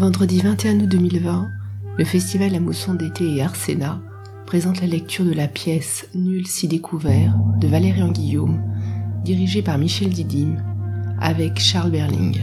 [0.00, 1.50] vendredi 21 août 2020,
[1.98, 4.00] le festival La Mousson d'été et Arsena
[4.46, 8.62] présente la lecture de la pièce Nul si découvert de Valérian Guillaume,
[9.24, 10.56] dirigée par Michel Didim,
[11.20, 12.40] avec Charles Berling.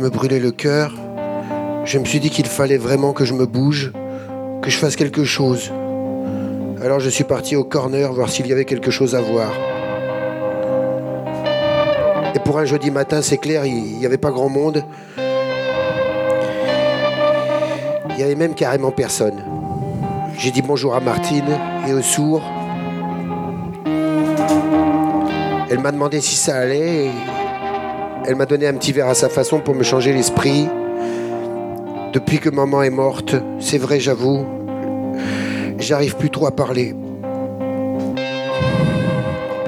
[0.00, 0.94] Me brûlaient le cœur,
[1.84, 3.92] je me suis dit qu'il fallait vraiment que je me bouge,
[4.62, 5.70] que je fasse quelque chose.
[6.82, 9.52] Alors je suis parti au corner voir s'il y avait quelque chose à voir.
[12.34, 14.82] Et pour un jeudi matin, c'est clair, il n'y avait pas grand monde.
[18.08, 19.42] Il y avait même carrément personne.
[20.38, 22.42] J'ai dit bonjour à Martine et au sourd.
[25.70, 27.10] Elle m'a demandé si ça allait.
[28.26, 30.68] Elle m'a donné un petit verre à sa façon pour me changer l'esprit.
[32.12, 34.44] Depuis que maman est morte, c'est vrai, j'avoue,
[35.78, 36.94] j'arrive plus trop à parler.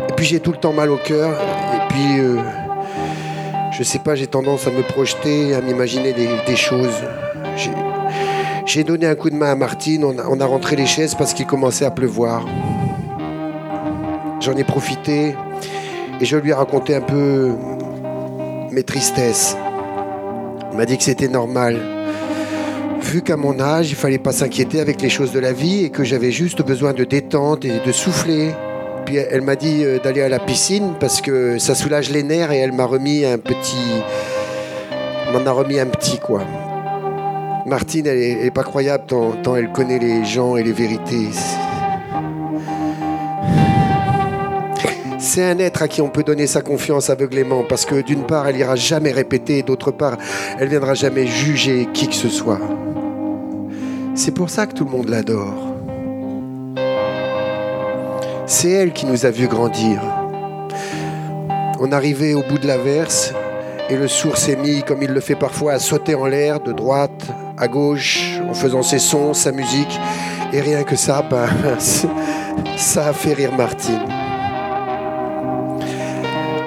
[0.08, 1.30] Et puis j'ai tout le temps mal au cœur.
[1.74, 2.36] Et puis, euh,
[3.72, 7.02] je sais pas, j'ai tendance à me projeter, à m'imaginer des, choses.
[7.56, 7.70] J'ai-
[8.66, 11.14] J'ai donné un coup de main à Martine, on a, on a rentré les chaises
[11.14, 12.44] parce qu'il commençait à pleuvoir.
[14.40, 15.34] J'en ai profité
[16.20, 17.52] et je lui ai raconté un peu
[18.72, 19.56] mes tristesses.
[20.72, 21.78] Il m'a dit que c'était normal.
[23.02, 25.90] Vu qu'à mon âge, il fallait pas s'inquiéter avec les choses de la vie et
[25.90, 28.52] que j'avais juste besoin de détente et de souffler.
[29.04, 32.52] Puis elle m'a dit euh, d'aller à la piscine parce que ça soulage les nerfs
[32.52, 33.76] et elle m'a remis un petit.
[35.32, 36.42] m'en a remis un petit quoi.
[37.66, 41.28] Martine, elle est pas croyable tant, tant elle connaît les gens et les vérités.
[45.34, 48.48] C'est un être à qui on peut donner sa confiance aveuglément parce que d'une part,
[48.48, 50.18] elle ira jamais répéter et d'autre part,
[50.58, 52.60] elle viendra jamais juger qui que ce soit.
[54.14, 55.74] C'est pour ça que tout le monde l'adore.
[58.44, 60.02] C'est elle qui nous a vus grandir.
[61.80, 63.32] On arrivait au bout de la verse
[63.88, 66.72] et le sourd s'est mis, comme il le fait parfois, à sauter en l'air de
[66.72, 67.24] droite
[67.56, 69.98] à gauche en faisant ses sons, sa musique.
[70.52, 71.48] Et rien que ça, ben,
[72.76, 74.21] ça a fait rire Martine.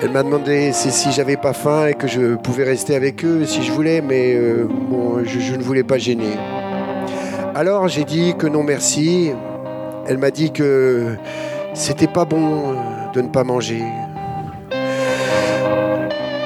[0.05, 3.63] Elle m'a demandé si, j'avais pas faim et que je pouvais rester avec eux si
[3.63, 6.38] je voulais, mais euh, bon, je, je ne voulais pas gêner.
[7.55, 9.31] Alors j'ai dit que non merci.
[10.07, 11.16] Elle m'a dit que
[11.73, 12.73] c'était pas bon euh,
[13.16, 13.81] de ne pas manger.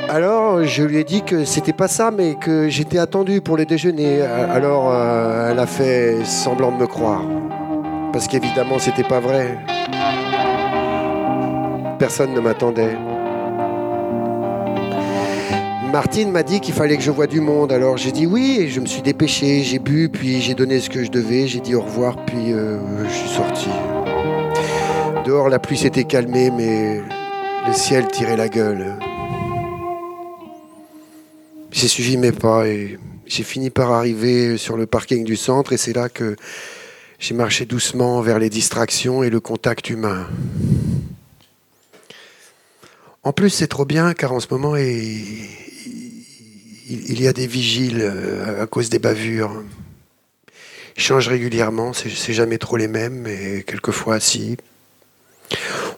[0.08, 3.66] Alors je lui ai dit que c'était pas ça, mais que j'étais attendu pour le
[3.66, 4.22] déjeuner.
[4.22, 7.24] Alors euh, elle a fait semblant de me croire,
[8.14, 9.58] parce qu'évidemment c'était pas vrai.
[12.00, 12.96] Personne ne m'attendait.
[15.92, 18.70] Martine m'a dit qu'il fallait que je voie du monde, alors j'ai dit oui et
[18.70, 21.74] je me suis dépêché, j'ai bu, puis j'ai donné ce que je devais, j'ai dit
[21.74, 22.78] au revoir, puis euh,
[23.08, 23.70] je suis sorti.
[25.26, 27.02] Dehors, la pluie s'était calmée, mais
[27.66, 29.00] le ciel tirait la gueule.
[31.72, 35.78] J'ai suivi mes pas et j'ai fini par arriver sur le parking du centre et
[35.78, 36.36] c'est là que
[37.18, 40.28] j'ai marché doucement vers les distractions et le contact humain.
[43.24, 44.76] En plus, c'est trop bien car en ce moment,
[46.90, 49.64] il y a des vigiles euh, à cause des bavures.
[50.98, 54.58] Ils changent régulièrement, c'est jamais trop les mêmes, mais quelquefois, si.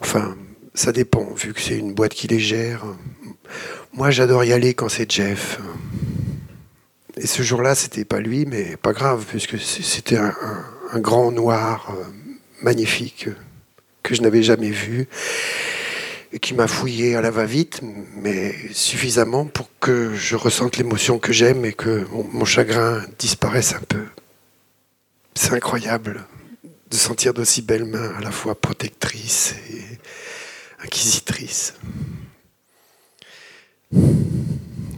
[0.02, 0.36] Enfin,
[0.76, 2.86] ça dépend, vu que c'est une boîte qui les gère.
[3.94, 5.60] Moi, j'adore y aller quand c'est Jeff.
[7.18, 10.34] Et ce jour-là, c'était pas lui, mais pas grave, puisque c'était un,
[10.96, 12.04] grand noir euh,
[12.62, 13.30] magnifique
[14.04, 15.08] que je n'avais jamais vu
[16.40, 17.82] qui m'a fouillé à la va-vite,
[18.16, 23.74] mais suffisamment pour que je ressente l'émotion que j'aime et que mon, mon chagrin disparaisse
[23.74, 24.06] un peu.
[25.36, 26.26] C'est incroyable
[26.90, 29.84] de sentir d'aussi belles mains à la fois protectrices et
[30.84, 31.74] inquisitrices.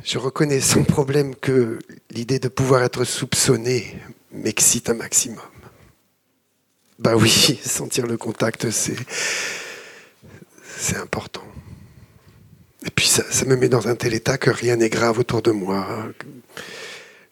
[0.03, 1.79] Je reconnais sans problème que
[2.11, 3.97] l'idée de pouvoir être soupçonné
[4.31, 5.39] m'excite un maximum.
[6.99, 8.95] Bah oui, sentir le contact, c'est
[10.83, 11.47] c'est important.
[12.85, 15.51] Et puis ça, me met dans un tel état que rien n'est grave autour de
[15.51, 16.09] moi.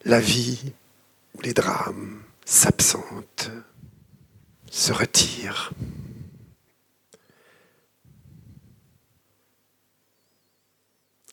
[0.05, 0.71] La vie,
[1.43, 3.51] les drames s'absentent,
[4.69, 5.73] se retirent.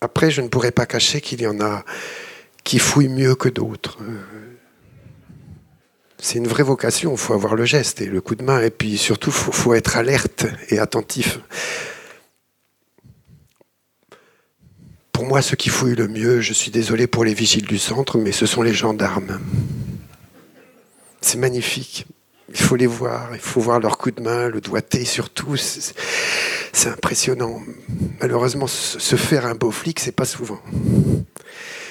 [0.00, 1.84] Après, je ne pourrais pas cacher qu'il y en a
[2.64, 3.98] qui fouillent mieux que d'autres.
[6.18, 7.12] C'est une vraie vocation.
[7.12, 8.60] Il faut avoir le geste et le coup de main.
[8.60, 11.38] Et puis surtout, il faut, être alerte et attentif.
[15.18, 18.18] Pour moi, ce qui fouille le mieux, je suis désolé pour les vigiles du centre,
[18.18, 19.40] mais ce sont les gendarmes.
[21.20, 22.06] C'est magnifique.
[22.50, 25.56] Il faut les voir, il faut voir leur coup de main, le doigté surtout.
[25.56, 27.60] C'est impressionnant.
[28.20, 30.60] Malheureusement, se faire un beau flic, c'est pas souvent.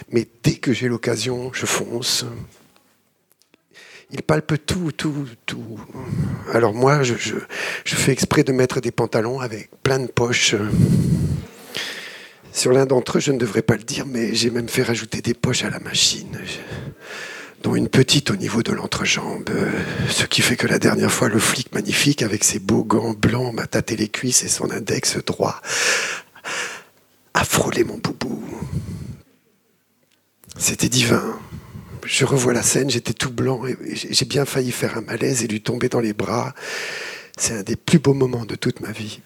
[0.09, 2.23] Mais dès que j'ai l'occasion, je fonce.
[4.09, 5.77] Il palpe tout, tout, tout.
[6.53, 7.35] Alors moi, je
[7.83, 10.55] fais exprès de mettre des pantalons avec plein de poches.
[12.57, 15.21] Sur l'un d'entre eux, je ne devrais pas le dire, mais j'ai même fait rajouter
[15.21, 16.39] des poches à la machine
[17.61, 19.51] dont une petite au niveau de l'entrejambe.
[20.09, 23.53] Ce qui fait que la dernière fois, le flic magnifique, avec ses beaux gants blancs,
[23.53, 25.61] m'a tâté les cuisses et son index droit
[27.35, 28.43] a frôlé mon boubou.
[30.57, 31.39] C'était divin.
[32.07, 35.47] Je revois la scène, j'étais tout blanc et j'ai bien failli faire un malaise et
[35.47, 36.55] lui tomber dans les bras.
[37.37, 39.21] C'est un des plus beaux moments de toute ma vie.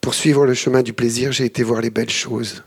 [0.00, 2.62] Pour suivre le chemin du plaisir, j'ai été voir les belles choses.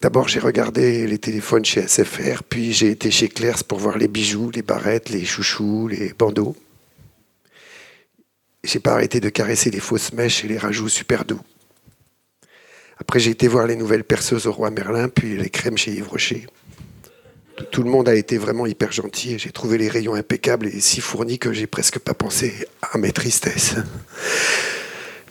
[0.00, 4.06] D'abord, j'ai regardé les téléphones chez SFR, puis j'ai été chez Claire's pour voir les
[4.06, 6.54] bijoux, les barrettes, les chouchous, les bandeaux.
[8.62, 11.40] J'ai pas arrêté de caresser les fausses mèches et les rajouts super doux.
[12.98, 16.08] Après, j'ai été voir les nouvelles perceuses au roi Merlin, puis les crèmes chez Yves
[16.08, 16.46] Rocher.
[17.70, 20.80] Tout le monde a été vraiment hyper gentil et j'ai trouvé les rayons impeccables et
[20.80, 23.76] si fournis que j'ai presque pas pensé à mes tristesses.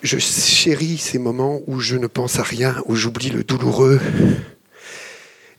[0.03, 3.99] Je chéris ces moments où je ne pense à rien, où j'oublie le douloureux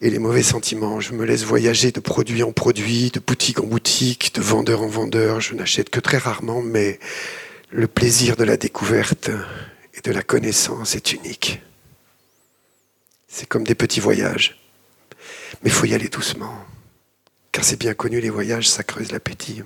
[0.01, 1.01] et les mauvais sentiments.
[1.01, 4.89] Je me laisse voyager de produit en produit, de boutique en boutique, de vendeur en
[4.89, 5.41] vendeur.
[5.41, 6.99] Je n'achète que très rarement, mais
[7.71, 9.31] le plaisir de la découverte
[9.95, 11.63] et de la connaissance est unique.
[13.29, 14.64] C'est comme des petits voyages.
[15.63, 16.55] Mais il faut y aller doucement,
[17.53, 19.63] car c'est bien connu, les voyages, ça creuse l'appétit.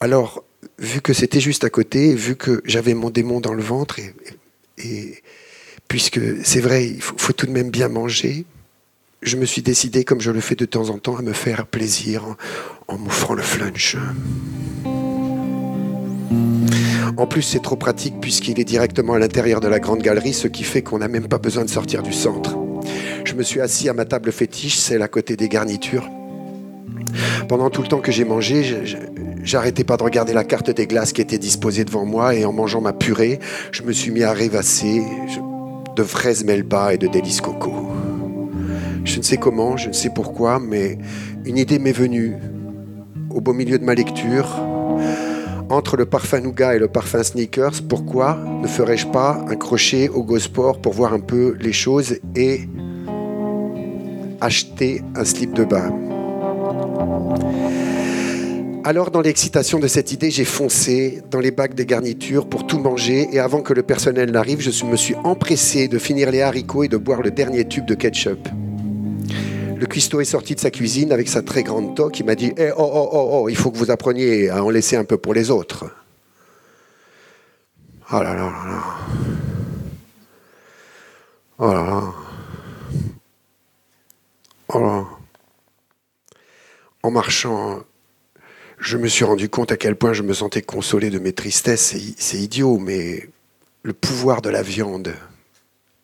[0.00, 0.44] Alors,
[0.78, 3.98] vu que c'était juste à côté, vu que j'avais mon démon dans le ventre,
[4.78, 5.22] et,
[5.88, 8.44] puisque c'est vrai, il faut, tout de même bien manger,
[9.22, 11.66] je me suis décidé, comme je le fais de temps en temps, à me faire
[11.66, 12.36] plaisir en,
[12.88, 13.96] en m'offrant le flunch.
[17.16, 20.48] En plus, c'est trop pratique puisqu'il est directement à l'intérieur de la grande galerie, ce
[20.48, 22.58] qui fait qu'on n'a même pas besoin de sortir du centre.
[23.24, 26.08] Je me suis assis à ma table fétiche, celle à côté des garnitures.
[27.48, 28.84] Pendant tout le temps que j'ai mangé,
[29.42, 32.52] j'arrêtais pas de regarder la carte des glaces qui était disposée devant moi et en
[32.52, 33.40] mangeant ma purée,
[33.72, 35.02] je me suis mis à rêvasser
[35.96, 37.72] de fraises melba et de délices coco.
[39.04, 40.98] Je ne sais comment, je ne sais pourquoi, mais
[41.44, 42.34] une idée m'est venue
[43.30, 44.46] au beau milieu de ma lecture.
[45.70, 50.22] Entre le parfum nougat et le parfum sneakers, pourquoi ne ferais-je pas un crochet au
[50.22, 52.68] Gosport pour voir un peu les choses et
[54.44, 55.90] acheter un slip de bain.
[58.86, 62.78] Alors, dans l'excitation de cette idée, j'ai foncé dans les bacs des garnitures pour tout
[62.78, 66.84] manger et avant que le personnel n'arrive, je me suis empressé de finir les haricots
[66.84, 68.46] et de boire le dernier tube de ketchup.
[69.76, 72.20] Le cuistot est sorti de sa cuisine avec sa très grande toque.
[72.20, 74.68] Il m'a dit eh, oh, oh, oh, oh, il faut que vous appreniez à en
[74.68, 75.86] laisser un peu pour les autres.
[78.12, 78.82] Oh là là là là.
[81.58, 82.23] Oh là là.
[84.74, 85.06] En,
[87.10, 87.84] marchant,
[88.78, 91.94] je me suis rendu compte à quel point je me sentais consolé de mes tristesses.
[92.16, 93.28] C'est idiot, mais
[93.82, 95.14] le pouvoir de la viande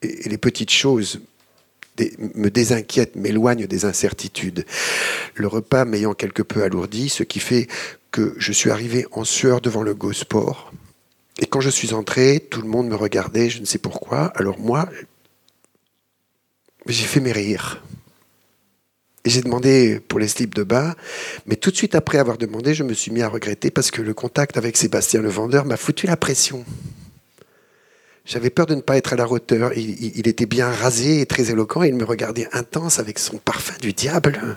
[0.02, 1.20] et, les petites choses
[2.34, 4.64] me désinquiètent, m'éloignent des incertitudes.
[5.34, 7.66] Le repas m'ayant quelque peu alourdi, ce qui fait
[8.10, 10.72] que je suis arrivé en sueur devant le Gosport.
[11.40, 14.26] Et quand je suis entré, tout le monde me regardait, je ne sais pourquoi.
[14.36, 14.88] Alors moi,
[16.86, 17.82] j'ai fait mes rires
[19.24, 20.94] j'ai demandé pour les slips de bain,
[21.46, 24.00] mais tout de suite après avoir demandé, je me suis mis à regretter parce que
[24.00, 26.64] le contact avec Sébastien le vendeur m'a foutu la pression.
[28.24, 29.72] J'avais peur de ne pas être à la hauteur.
[29.76, 33.92] Il, était bien rasé et très éloquent il me regardait intense avec son parfum du
[33.92, 34.56] diable.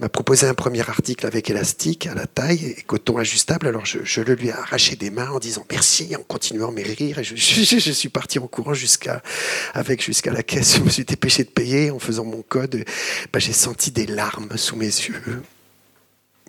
[0.00, 3.66] M'a proposé un premier article avec élastique à la taille et coton ajustable.
[3.66, 7.18] Alors je, le lui ai arraché des mains en disant merci, en continuant mes rires.
[7.18, 7.34] Et je,
[7.92, 9.22] suis parti en courant jusqu'à
[9.74, 10.76] avec jusqu'à la caisse.
[10.76, 12.82] Je me suis dépêché de payer en faisant mon code.
[13.30, 15.42] Bah, j'ai senti des larmes sous mes yeux.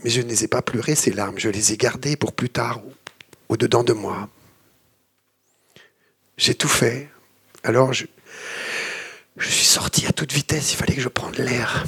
[0.05, 1.38] Mais je ne les ai pas pleurées, ces larmes.
[1.38, 2.79] Je les ai gardées pour plus tard,
[3.50, 4.29] au-dedans de moi.
[6.38, 7.10] J'ai tout fait.
[7.63, 8.05] Alors je,
[9.36, 10.72] je suis sorti à toute vitesse.
[10.72, 11.86] Il fallait que je prenne l'air.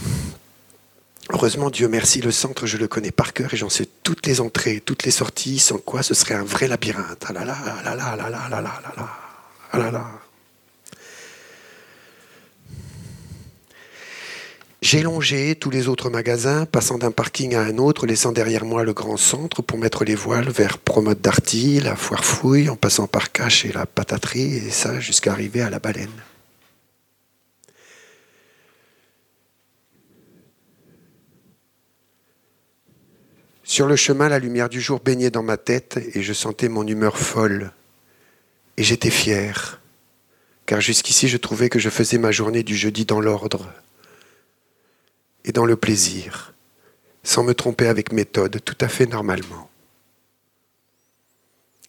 [1.33, 4.39] Heureusement, Dieu merci, le centre, je le connais par cœur et j'en sais toutes les
[4.39, 7.25] entrées, toutes les sorties, sans quoi ce serait un vrai labyrinthe.
[7.27, 9.07] Ah là là, ah là là, ah là là, ah
[9.71, 10.05] ah là là.
[14.83, 18.83] J'ai longé tous les autres magasins, passant d'un parking à un autre, laissant derrière moi
[18.83, 23.07] le grand centre pour mettre les voiles vers Promote Darty, la Foire Fouille, en passant
[23.07, 26.11] par Cache et la Pataterie, et ça jusqu'à arriver à la Baleine.
[33.73, 36.85] Sur le chemin, la lumière du jour baignait dans ma tête et je sentais mon
[36.85, 37.71] humeur folle.
[38.77, 39.81] Et j'étais fier,
[40.67, 43.73] car jusqu'ici je trouvais que je faisais ma journée du jeudi dans l'ordre
[45.43, 46.53] et dans le plaisir,
[47.23, 49.67] sans me tromper avec méthode, tout à fait normalement.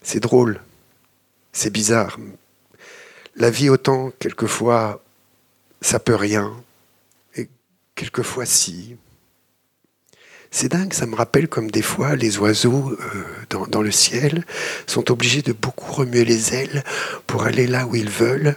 [0.01, 0.63] C'est drôle,
[1.53, 2.19] c'est bizarre.
[3.37, 5.05] La vie autant, quelquefois,
[5.83, 6.51] ça peut rien,
[7.37, 7.51] et
[7.95, 8.97] quelquefois si.
[10.57, 14.45] C'est dingue, ça me rappelle comme des fois les oiseaux euh, dans, le ciel
[14.87, 16.85] sont obligés de beaucoup remuer les ailes
[17.27, 18.55] pour aller là où ils veulent.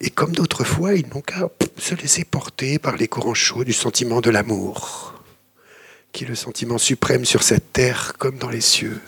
[0.00, 3.74] Et comme d'autres fois, ils n'ont qu'à se laisser porter par les courants chauds du
[3.74, 5.22] sentiment de l'amour,
[6.12, 9.02] qui est le sentiment suprême sur cette terre comme dans les cieux.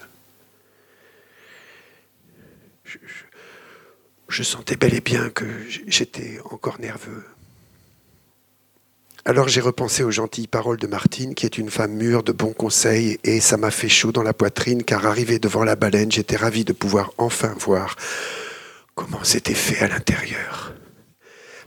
[4.29, 5.47] Je sentais bel et bien que
[5.87, 7.25] j'étais encore nerveux.
[9.29, 12.53] Alors j'ai repensé aux gentilles paroles de Martine, qui est une femme mûre, de bons
[12.53, 16.37] conseils, et ça m'a fait chaud dans la poitrine, car arrivé devant la baleine, j'étais
[16.37, 17.97] ravi de pouvoir enfin voir
[18.95, 20.75] comment c'était fait à l'intérieur.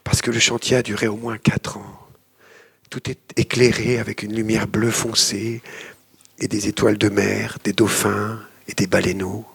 [0.06, 2.00] Parce que le chantier a duré au moins quatre ans.
[2.89, 5.62] Tout est éclairé avec une lumière bleue foncée,
[6.39, 8.39] et des étoiles de mer, des dauphins
[8.70, 9.46] et des baleineaux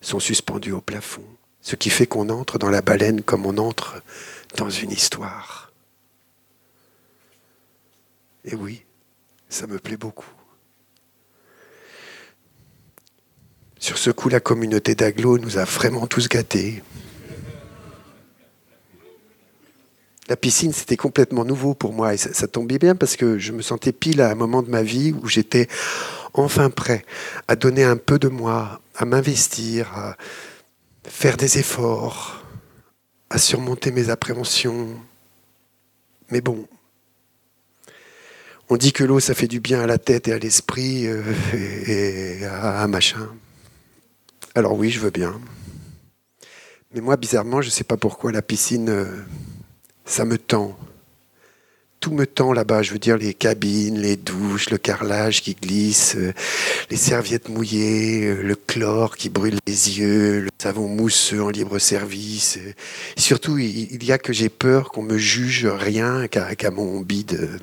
[0.00, 1.22] sont suspendus au plafond,
[1.60, 4.02] ce qui fait qu'on entre dans la baleine comme on entre
[4.56, 5.65] dans une histoire.
[8.46, 8.84] Et oui,
[9.48, 10.30] ça me plaît beaucoup.
[13.78, 16.82] Sur ce coup, la communauté d'Aglo nous a vraiment tous gâtés.
[20.28, 23.52] La piscine, c'était complètement nouveau pour moi et ça, ça, tombait bien parce que je
[23.52, 25.68] me sentais pile à un moment de ma vie où j'étais
[26.32, 27.04] enfin prêt
[27.46, 30.16] à donner un peu de moi, à m'investir, à
[31.04, 32.44] faire des efforts,
[33.30, 34.88] à surmonter mes appréhensions.
[36.30, 36.66] Mais bon,
[38.68, 41.22] on dit que l'eau, ça fait du bien à la tête et à l'esprit euh,
[41.54, 43.28] et, à machin.
[44.54, 45.40] Alors oui, je veux bien.
[46.94, 49.04] Mais moi, bizarrement, je ne sais pas pourquoi la piscine, euh,
[50.04, 50.76] ça me tend.
[52.00, 56.14] Tout me tend là-bas, je veux dire les cabines, les douches, le carrelage qui glisse,
[56.16, 56.32] euh,
[56.90, 62.58] les serviettes mouillées, le chlore qui brûle les yeux, le savon mousseux en libre service.
[63.16, 67.58] Surtout, il, y a que j'ai peur qu'on me juge rien qu'à qu mon bide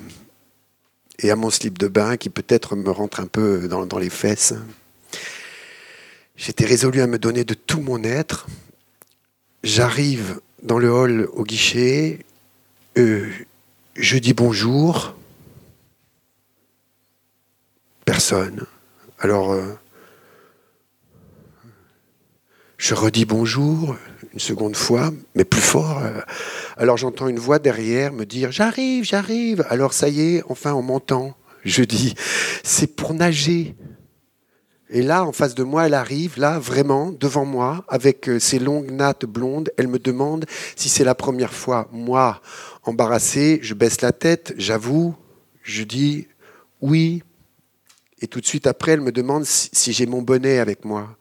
[1.18, 4.54] et à mon slip de bain qui peut-être me rentre un peu dans, les fesses.
[6.36, 8.46] J'étais résolu à me donner de tout mon être.
[9.62, 12.20] J'arrive dans le hall au guichet,
[12.98, 13.30] euh,
[13.96, 15.14] je dis bonjour.
[18.04, 18.66] Personne.
[19.18, 19.78] Alors, euh,
[22.76, 23.96] je redis bonjour
[24.34, 26.02] une seconde fois, mais plus fort.
[26.76, 29.64] Alors j'entends une voix derrière me dire J'arrive, j'arrive.
[29.70, 31.36] Alors ça y est, enfin on m'entend.
[31.64, 32.14] Je dis
[32.64, 33.76] C'est pour nager.
[34.90, 38.58] Et là, en face de moi, elle arrive, là, vraiment, devant moi, avec euh, ses
[38.58, 39.70] longues nattes blondes.
[39.76, 40.44] Elle me demande
[40.76, 41.88] si c'est la première fois.
[41.90, 42.40] Moi,
[42.84, 45.16] embarrassé, je baisse la tête, j'avoue,
[45.62, 46.28] je dis
[46.80, 47.22] oui.
[48.20, 51.16] Et tout de suite après, elle me demande si j'ai mon bonnet avec moi.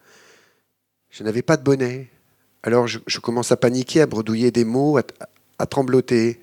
[1.09, 2.12] Je n'avais pas de bonnet.
[2.63, 5.03] Alors je, commence à paniquer, à bredouiller des mots, à,
[5.59, 6.41] à trembloter.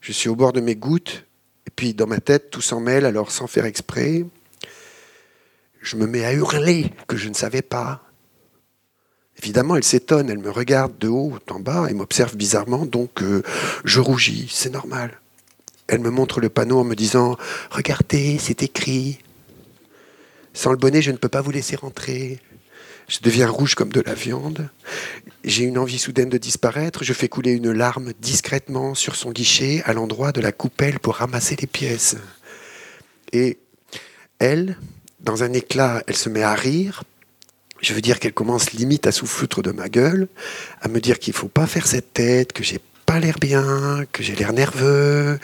[0.00, 1.26] Je suis au bord de mes gouttes,
[1.66, 4.24] et puis dans ma tête, tout s'en mêle, alors sans faire exprès,
[5.80, 8.02] je me mets à hurler que je ne savais pas.
[9.38, 13.42] Évidemment, elle s'étonne, elle me regarde de haut en bas et m'observe bizarrement, donc euh,
[13.84, 15.20] je rougis, c'est normal.
[15.88, 17.36] Elle me montre le panneau en me disant
[17.70, 19.18] Regardez, c'est écrit.
[20.54, 22.40] Sans le bonnet, je ne peux pas vous laisser rentrer.
[23.12, 24.70] Je deviens rouge comme de la viande.
[25.44, 27.04] J'ai une envie soudaine de disparaître.
[27.04, 31.16] Je fais couler une larme discrètement sur son guichet à l'endroit de la coupelle pour
[31.16, 32.16] ramasser les pièces.
[33.34, 33.58] Et
[34.38, 34.78] elle,
[35.20, 37.02] dans un éclat, elle se met à rire.
[37.82, 40.26] Je veux dire qu'elle commence limite à souffoutre de ma gueule,
[40.80, 44.06] à me dire qu'il ne faut pas faire cette tête, que j'ai pas l'air bien,
[44.10, 45.38] que j'ai l'air nerveux.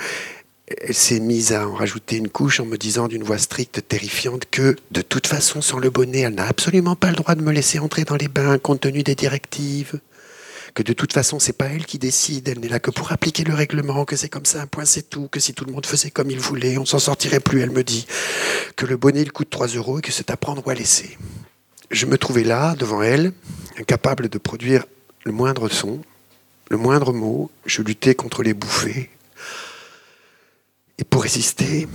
[0.82, 4.44] Elle s'est mise à en rajouter une couche en me disant d'une voix stricte, terrifiante,
[4.50, 7.52] que de toute façon, sans le bonnet, elle n'a absolument pas le droit de me
[7.52, 10.00] laisser entrer dans les bains compte tenu des directives.
[10.74, 13.44] que de toute façon, c'est pas elle qui décide, elle n'est là que pour appliquer
[13.44, 15.86] le règlement, que c'est comme ça, un point c'est tout, que si tout le monde
[15.86, 18.06] faisait comme il voulait, on s'en sortirait plus, elle me dit,
[18.76, 21.16] que le bonnet il coûte 3 euros et que c'est à prendre ou à laisser.
[21.90, 23.32] Je me trouvais là, devant elle,
[23.78, 24.84] incapable de produire
[25.24, 26.00] le moindre son,
[26.70, 29.10] le moindre mot, je luttais contre les bouffées.
[30.98, 31.88] Et pour résister,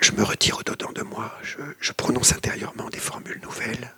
[0.00, 3.94] je me retire au-dedans de moi, je, prononce intérieurement des formules nouvelles.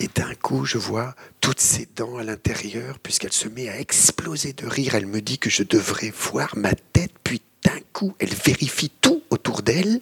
[0.00, 4.52] Et d'un coup, je vois toutes ses dents à l'intérieur, puisqu'elle se met à exploser
[4.52, 4.94] de rire.
[4.94, 9.22] Elle me dit que je devrais voir ma tête, puis d'un coup, elle vérifie tout
[9.30, 10.00] autour d'elle.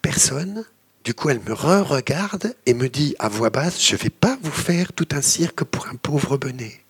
[0.00, 0.64] Personne.
[1.04, 4.38] Du coup, elle me re-regarde et me dit à voix basse, je ne vais pas
[4.42, 6.85] vous faire tout un cirque pour un pauvre bonnet.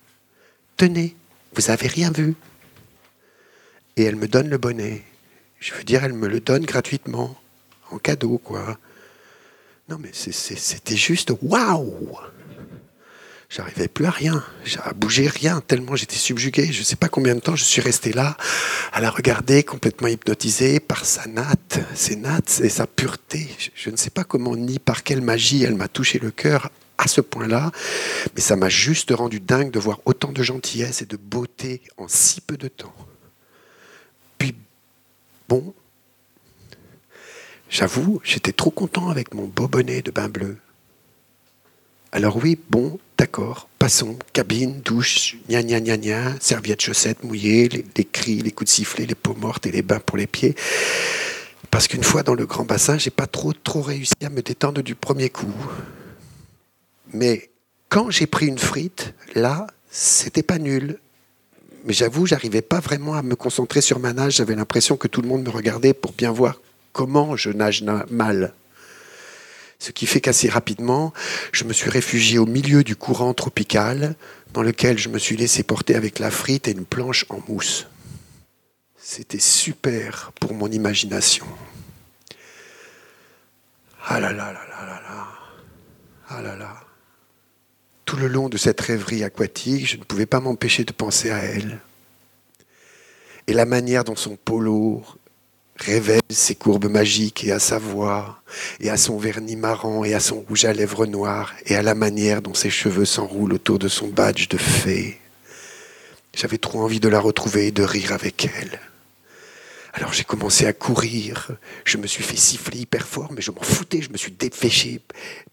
[0.76, 1.16] Tenez,
[1.54, 2.34] vous avez rien vu.
[3.96, 5.02] Et elle me donne le bonnet.
[5.58, 7.34] Je veux dire, elle me le donne gratuitement,
[7.90, 8.78] en cadeau, quoi.
[9.88, 12.18] Non, mais c'était juste waouh
[13.48, 14.44] J'arrivais plus à rien,
[14.82, 16.72] à bouger rien, tellement j'étais subjugué.
[16.72, 18.36] Je ne sais pas combien de temps je suis resté là,
[18.92, 23.48] à la regarder, complètement hypnotisé par sa natte, ses nattes et sa pureté.
[23.76, 27.08] Je, ne sais pas comment ni par quelle magie elle m'a touché le cœur à
[27.08, 27.72] ce point-là,
[28.34, 32.08] mais ça m'a juste rendu dingue de voir autant de gentillesse et de beauté en
[32.08, 32.94] si peu de temps.
[34.38, 34.54] Puis,
[35.48, 35.74] bon,
[37.68, 40.56] J'avoue, j'étais trop content avec mon beau bonnet de bain bleu.
[42.12, 48.04] Alors oui, bon, d'accord, passons, cabine, douche, gna gna gna gna, serviettes, chaussettes mouillées, les,
[48.04, 50.54] cris, les coups de sifflet, les peaux mortes et les bains pour les pieds.
[51.70, 54.82] Parce qu'une fois dans le grand bassin, j'ai pas trop trop réussi à me détendre
[54.82, 55.52] du premier coup.
[57.12, 57.50] Mais
[57.88, 60.98] quand j'ai pris une frite, là, c'était pas nul.
[61.84, 64.36] Mais j'avoue, j'arrivais pas vraiment à me concentrer sur ma nage.
[64.36, 66.60] J'avais l'impression que tout le monde me regardait pour bien voir
[66.92, 68.54] comment je nage mal.
[69.78, 71.12] Ce qui fait qu'assez rapidement,
[71.52, 74.16] je me suis réfugié au milieu du courant tropical
[74.52, 77.86] dans lequel je me suis laissé porter avec la frite et une planche en mousse.
[78.96, 81.46] C'était super pour mon imagination.
[84.08, 85.28] Ah là là là là là là.
[86.28, 86.85] Ah là là.
[88.06, 91.38] Tout le long de cette rêverie aquatique, je ne pouvais pas m'empêcher de penser à
[91.38, 91.80] elle.
[93.48, 95.02] Et la manière dont son polo
[95.76, 98.40] révèle ses courbes magiques et à sa voix,
[98.78, 101.96] et à son vernis marrant, et à son rouge à lèvres noires, et à la
[101.96, 105.20] manière dont ses cheveux s'enroulent autour de son badge de fée.
[106.34, 108.78] J'avais trop envie de la retrouver et de rire avec elle.
[109.98, 111.52] Alors j'ai commencé à courir,
[111.86, 115.00] je me suis fait siffler hyper fort, mais je m'en foutais, je me suis dépêché,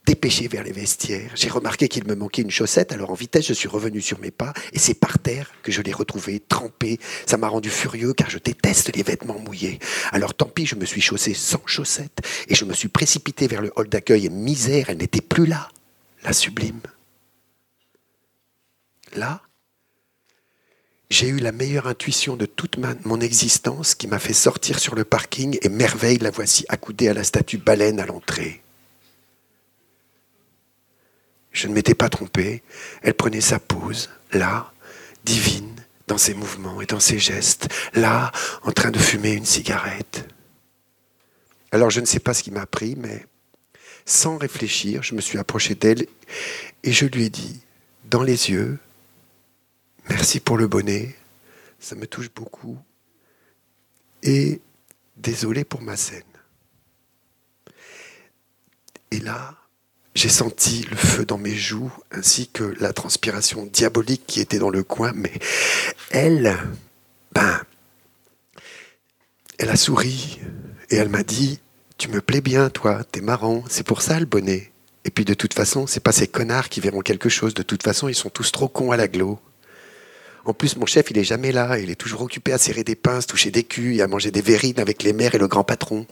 [0.05, 1.31] dépêché vers les vestiaires.
[1.33, 4.31] J'ai remarqué qu'il me manquait une chaussette, alors en vitesse je suis revenu sur mes
[4.31, 6.99] pas, et c'est par terre que je l'ai retrouvé, trempé.
[7.25, 9.79] Ça m'a rendu furieux car je déteste les vêtements mouillés.
[10.11, 13.61] Alors tant pis, je me suis chaussé sans chaussette, et je me suis précipité vers
[13.61, 15.69] le hall d'accueil, et misère, elle n'était plus là,
[16.21, 16.81] la sublime.
[19.15, 19.41] Là,
[21.13, 25.05] j'ai eu la meilleure intuition de toute mon existence qui m'a fait sortir sur le
[25.05, 28.63] parking et merveille, la voici accoudée à la statue baleine à l'entrée.
[31.51, 32.63] Je ne m'étais pas trompé,
[33.03, 34.73] elle prenait sa pose, là,
[35.23, 35.75] divine,
[36.07, 38.31] dans ses mouvements et dans ses gestes, là,
[38.63, 40.27] en train de fumer une cigarette.
[41.71, 43.27] Alors je ne sais pas ce qui m'a pris, mais
[44.05, 46.07] sans réfléchir, je me suis approché d'elle
[46.83, 47.61] et je lui ai dit,
[48.05, 48.79] dans les yeux,
[50.09, 51.15] Merci pour le bonnet,
[51.79, 52.77] ça me touche beaucoup.
[54.21, 54.61] Et
[55.17, 56.23] désolé pour ma scène.
[59.11, 59.55] Et là,
[60.15, 64.69] j'ai senti le feu dans mes joues, ainsi que la transpiration diabolique qui était dans
[64.69, 65.33] le coin, mais
[66.11, 66.57] elle,
[67.31, 67.61] ben,
[69.57, 70.39] elle a souri
[70.89, 71.59] et elle m'a dit
[71.97, 74.71] Tu me plais bien, toi, t'es marrant, c'est pour ça le bonnet.
[75.05, 77.83] Et puis de toute façon, c'est pas ces connards qui verront quelque chose, de toute
[77.83, 79.39] façon, ils sont tous trop cons à l'aglo.
[80.45, 81.79] En plus, mon chef, il est jamais là.
[81.79, 84.41] Il est toujours occupé à serrer des pinces, toucher des culs et à manger des
[84.41, 86.05] verrines avec les mères et le grand patron.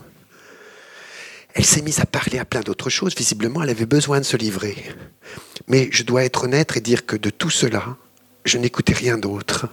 [1.53, 3.15] Elle s'est mise à parler à plein d'autres choses.
[3.15, 4.75] Visiblement, elle avait besoin de se livrer.
[5.67, 7.97] Mais je dois être honnête et dire que de tout cela,
[8.45, 9.67] je n'écoutais rien d'autre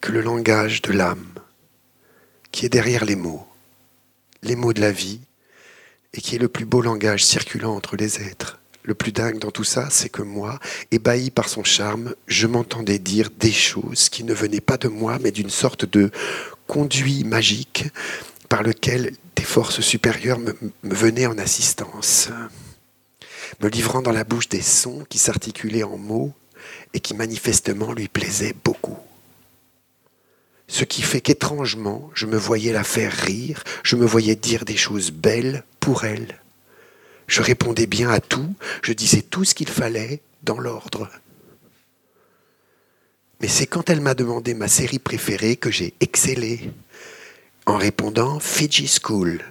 [0.00, 1.26] que le langage de l'âme
[2.50, 3.46] qui est derrière les mots,
[4.42, 5.20] les mots de la vie,
[6.14, 8.58] et qui est le plus beau langage circulant entre les êtres.
[8.88, 10.58] Le plus dingue dans tout ça, c'est que moi,
[10.92, 15.18] ébahi par son charme, je m'entendais dire des choses qui ne venaient pas de moi,
[15.20, 16.10] mais d'une sorte de
[16.66, 17.84] conduit magique
[18.48, 22.30] par lequel des forces supérieures me, venaient en assistance,
[23.60, 26.32] me livrant dans la bouche des sons qui s'articulaient en mots
[26.94, 28.96] et qui manifestement lui plaisaient beaucoup.
[30.66, 34.78] Ce qui fait qu'étrangement, je me voyais la faire rire, je me voyais dire des
[34.78, 36.40] choses belles pour elle,
[37.28, 41.08] Je répondais bien à tout, je disais tout ce qu'il fallait dans l'ordre.
[43.40, 46.72] Mais c'est quand elle m'a demandé ma série préférée que j'ai excellé
[47.66, 49.44] en répondant Fiji School.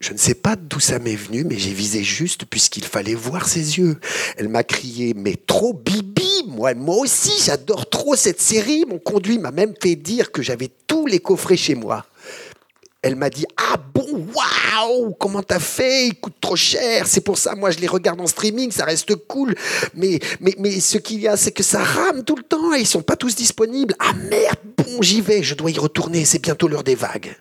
[0.00, 3.46] Je ne sais pas d'où ça m'est venu, mais j'ai visé juste puisqu'il fallait voir
[3.46, 3.98] ses yeux.
[4.36, 8.84] Elle m'a crié Mais trop Bibi Moi, moi aussi, j'adore trop cette série.
[8.88, 12.06] Mon conduit m'a même fait dire que j'avais tous les coffrets chez moi.
[13.04, 17.06] Elle m'a dit Ah bon, waouh, comment t'as fait Il coûte trop cher.
[17.06, 19.54] C'est pour ça, moi, je les regarde en streaming, ça reste cool.
[19.94, 22.86] Mais, mais, ce qu'il y a, c'est que ça rame tout le temps et ils
[22.86, 23.94] sont pas tous disponibles.
[23.98, 27.36] Ah merde, bon, j'y vais, je dois y retourner, c'est bientôt l'heure des vagues.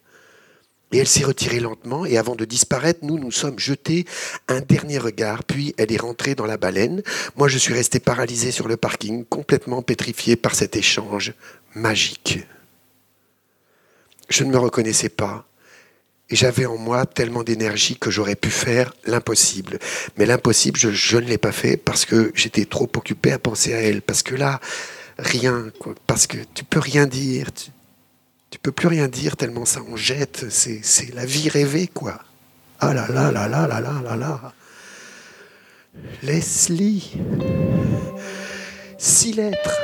[0.91, 4.05] Et elle s'est retirée lentement, et avant de disparaître, nous nous sommes jetés
[4.49, 7.03] un dernier regard, puis elle est rentrée dans la baleine.
[7.37, 11.33] Moi, je suis resté paralysé sur le parking, complètement pétrifié par cet échange
[11.73, 12.45] magique.
[14.29, 15.47] Je ne me reconnaissais pas,
[16.29, 19.77] et j'avais en moi tellement d'énergie que j'aurais pu faire l'impossible.
[20.17, 23.81] Mais l'impossible, je, ne l'ai pas fait parce que j'étais trop occupé à penser à
[23.81, 24.01] elle.
[24.01, 24.59] Parce que là,
[25.19, 27.47] rien, quoi, parce que tu peux rien dire.
[28.49, 30.45] Tu, peux plus rien dire tellement ça en jette.
[30.49, 32.19] C'est la vie rêvée, quoi.
[32.79, 34.53] Ah là là là là là là là là.
[36.23, 37.13] Leslie.
[38.97, 39.79] Six lettres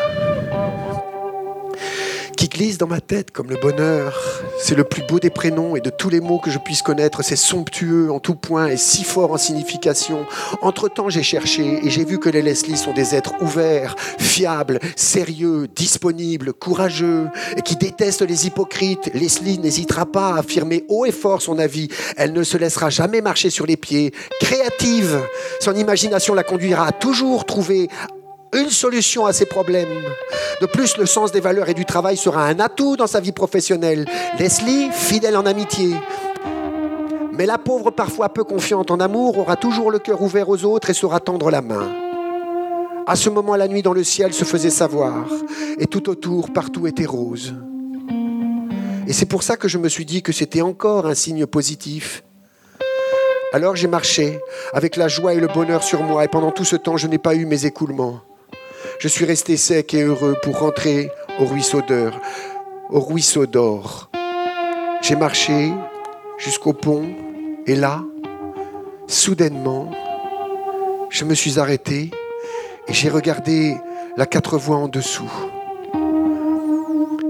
[2.39, 4.17] qui glisse dans ma tête comme le bonheur.
[4.61, 7.21] C'est le plus beau des prénoms et de tous les mots que je puisse connaître.
[7.21, 10.25] C'est somptueux en tout point et si fort en signification.
[10.61, 15.67] Entre-temps, j'ai cherché et j'ai vu que les Leslie sont des êtres ouverts, fiables, sérieux,
[15.75, 19.11] disponibles, courageux et qui détestent les hypocrites.
[19.13, 21.89] Leslie n'hésitera pas à affirmer haut et fort son avis.
[22.15, 24.13] Elle ne se laissera jamais marcher sur les pieds.
[24.39, 25.19] Créative,
[25.59, 27.89] son imagination la conduira à toujours trouver
[28.53, 30.03] une solution à ses problèmes.
[30.61, 33.31] De plus, le sens des valeurs et du travail sera un atout dans sa vie
[33.31, 34.05] professionnelle.
[34.37, 35.95] Leslie, fidèle en amitié.
[37.33, 40.89] Mais la pauvre, parfois peu confiante en amour, aura toujours le cœur ouvert aux autres
[40.89, 41.87] et saura tendre la main.
[43.07, 45.25] À ce moment, la nuit dans le ciel se faisait savoir,
[45.79, 47.55] et tout autour, partout était rose.
[49.07, 52.23] Et c'est pour ça que je me suis dit que c'était encore un signe positif.
[53.53, 54.39] Alors j'ai marché,
[54.73, 57.17] avec la joie et le bonheur sur moi, et pendant tout ce temps, je n'ai
[57.17, 58.21] pas eu mes écoulements.
[58.99, 62.19] Je suis resté sec et heureux pour rentrer au ruisseau d'or.
[62.89, 64.09] Au ruisseau d'or.
[65.01, 65.71] J'ai marché
[66.37, 67.09] jusqu'au pont
[67.65, 68.03] et là,
[69.07, 69.91] soudainement,
[71.09, 72.11] je me suis arrêté
[72.87, 73.77] et j'ai regardé
[74.17, 75.31] la quatre voies en dessous.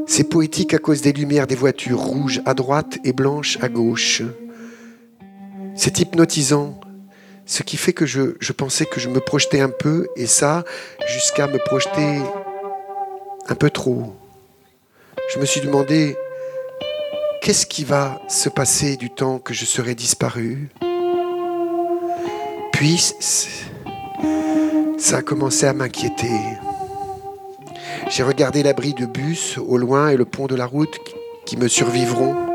[0.08, 4.24] C'est poétique à cause des lumières des voitures rouges à droite et blanches à gauche.
[5.76, 6.80] C'est hypnotisant
[7.50, 10.64] ce qui fait que je, pensais que je me projetais un peu, et ça,
[11.08, 12.22] jusqu'à me projeter
[13.48, 14.16] un peu trop.
[15.34, 16.16] Je me suis demandé,
[17.42, 20.70] qu'est-ce qui va se passer du temps que je serai disparu?
[22.72, 23.16] Puis,
[25.00, 26.40] ça a commencé à m'inquiéter.
[28.10, 31.00] J'ai regardé l'abri de bus au loin et le pont de la route
[31.48, 32.49] qui me survivront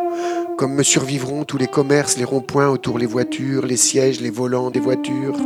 [0.56, 4.70] comme me survivront tous les commerces, les ronds-points autour les voitures, les sièges, les volants
[4.70, 5.36] des voitures.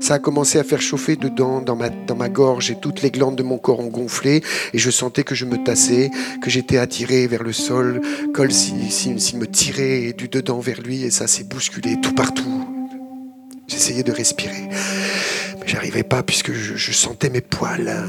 [0.00, 3.42] Ça a commencé à faire chauffer dedans, dans ma, gorge, et toutes les glandes de
[3.42, 7.42] mon corps ont gonflé, et je sentais que je me tassais, que j'étais attiré vers
[7.42, 8.00] le sol,
[8.32, 12.64] comme s'il si, me tirait du dedans vers lui, et ça s'est bousculé tout partout.
[13.66, 14.68] J'essayais de respirer,
[15.60, 18.08] mais j'arrivais pas puisque je sentais mes poils.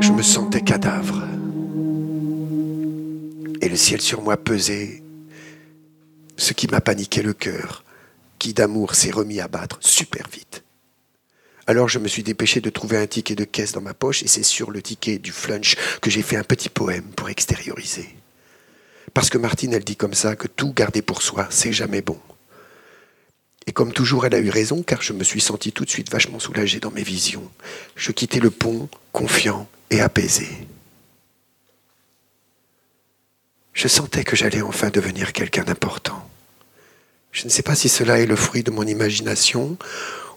[0.00, 1.22] Je me sentais cadavre
[3.62, 5.02] et le ciel sur moi pesait,
[6.36, 7.84] ce qui m'a paniqué le cœur,
[8.38, 10.64] qui d'amour s'est remis à battre super vite.
[11.68, 14.28] Alors je me suis dépêché de trouver un ticket de caisse dans ma poche et
[14.28, 18.16] c'est sur le ticket du flunch que j'ai fait un petit poème pour extérioriser.
[19.14, 22.18] Parce que Martine, elle dit comme ça que tout garder pour soi, c'est jamais bon.
[23.68, 26.10] Et comme toujours, elle a eu raison, car je me suis senti tout de suite
[26.10, 27.48] vachement soulagé dans mes visions.
[27.94, 30.48] Je quittais le pont, confiant et apaisé.
[33.72, 36.28] Je sentais que j'allais enfin devenir quelqu'un d'important.
[37.32, 39.78] Je ne sais pas si cela est le fruit de mon imagination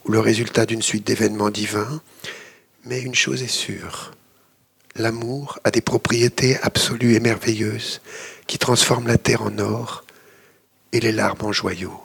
[0.05, 2.01] ou le résultat d'une suite d'événements divins,
[2.85, 4.11] mais une chose est sûre.
[4.95, 8.01] L'amour a des propriétés absolues et merveilleuses
[8.47, 10.05] qui transforment la terre en or
[10.93, 12.01] et les larmes en joyaux.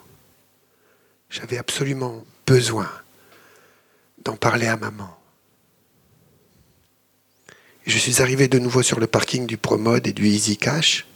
[1.28, 2.90] J'avais absolument besoin
[4.24, 5.16] d'en parler à maman.
[7.86, 11.06] Je suis arrivé de nouveau sur le parking du Promode et du Easy Cash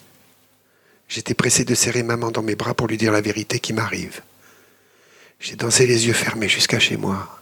[1.09, 4.23] J'étais pressé de serrer maman dans mes bras pour lui dire la vérité qui m'arrive.
[5.41, 7.41] J'ai dansé les yeux fermés jusqu'à chez moi.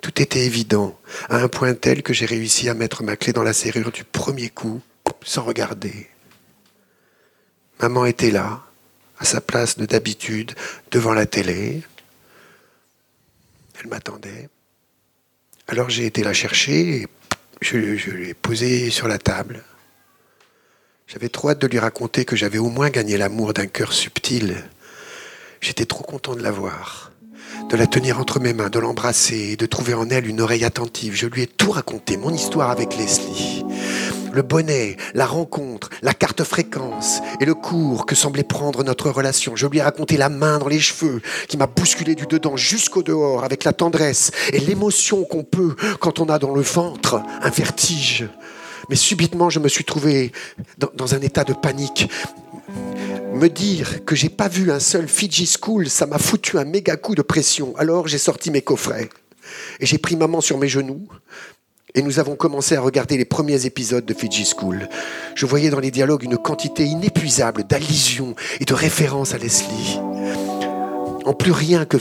[0.00, 3.42] Tout était évident, à un point tel que j'ai réussi à mettre ma clé dans
[3.42, 4.80] la serrure du premier coup,
[5.22, 6.08] sans regarder.
[7.80, 8.62] Maman était là,
[9.18, 10.54] à sa place de d'habitude,
[10.90, 11.82] devant la télé.
[13.78, 14.48] Elle m'attendait.
[15.68, 17.08] Alors j'ai été la chercher et
[17.60, 19.62] je, je l'ai posée sur la table.
[21.12, 24.62] J'avais trop hâte de lui raconter que j'avais au moins gagné l'amour d'un cœur subtil.
[25.60, 27.10] J'étais trop content de la voir,
[27.68, 30.64] de la tenir entre mes mains, de l'embrasser et de trouver en elle une oreille
[30.64, 31.16] attentive.
[31.16, 33.64] Je lui ai tout raconté, mon histoire avec Leslie
[34.32, 39.56] le bonnet, la rencontre, la carte fréquence et le cours que semblait prendre notre relation.
[39.56, 43.02] Je lui ai raconté la main dans les cheveux qui m'a bousculé du dedans jusqu'au
[43.02, 47.50] dehors avec la tendresse et l'émotion qu'on peut quand on a dans le ventre un
[47.50, 48.28] vertige.
[48.90, 50.32] Mais subitement, je me suis trouvé
[50.76, 52.10] dans, un état de panique.
[53.32, 56.96] Me dire que j'ai pas vu un seul Fiji School, ça m'a foutu un méga
[56.96, 57.72] coup de pression.
[57.76, 59.08] Alors j'ai sorti mes coffrets
[59.78, 61.06] et j'ai pris maman sur mes genoux
[61.94, 64.88] et nous avons commencé à regarder les premiers épisodes de Fiji School.
[65.36, 70.00] Je voyais dans les dialogues une quantité inépuisable d'allusions et de références à Leslie.
[71.24, 71.98] En plus rien que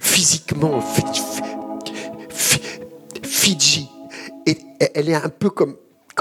[0.00, 0.80] physiquement,
[3.24, 3.88] Fiji,
[4.80, 5.76] elle est un peu comme,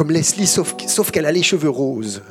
[0.10, 0.76] Leslie, sauf,
[1.12, 2.22] qu'elle a les cheveux roses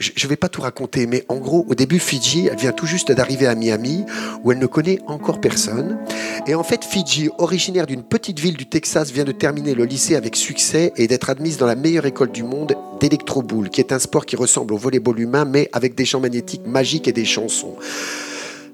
[0.00, 2.86] je ne vais pas tout raconter, mais en gros, au début, Fiji, elle vient tout
[2.86, 4.06] juste d'arriver à Miami,
[4.42, 5.98] où elle ne connaît encore personne.
[6.46, 10.16] Et en fait, Fiji, originaire d'une petite ville du Texas, vient de terminer le lycée
[10.16, 13.98] avec succès et d'être admise dans la meilleure école du monde d'électroboule, qui est un
[13.98, 17.76] sport qui ressemble au volleyball humain, mais avec des champs magnétiques magiques et des chansons.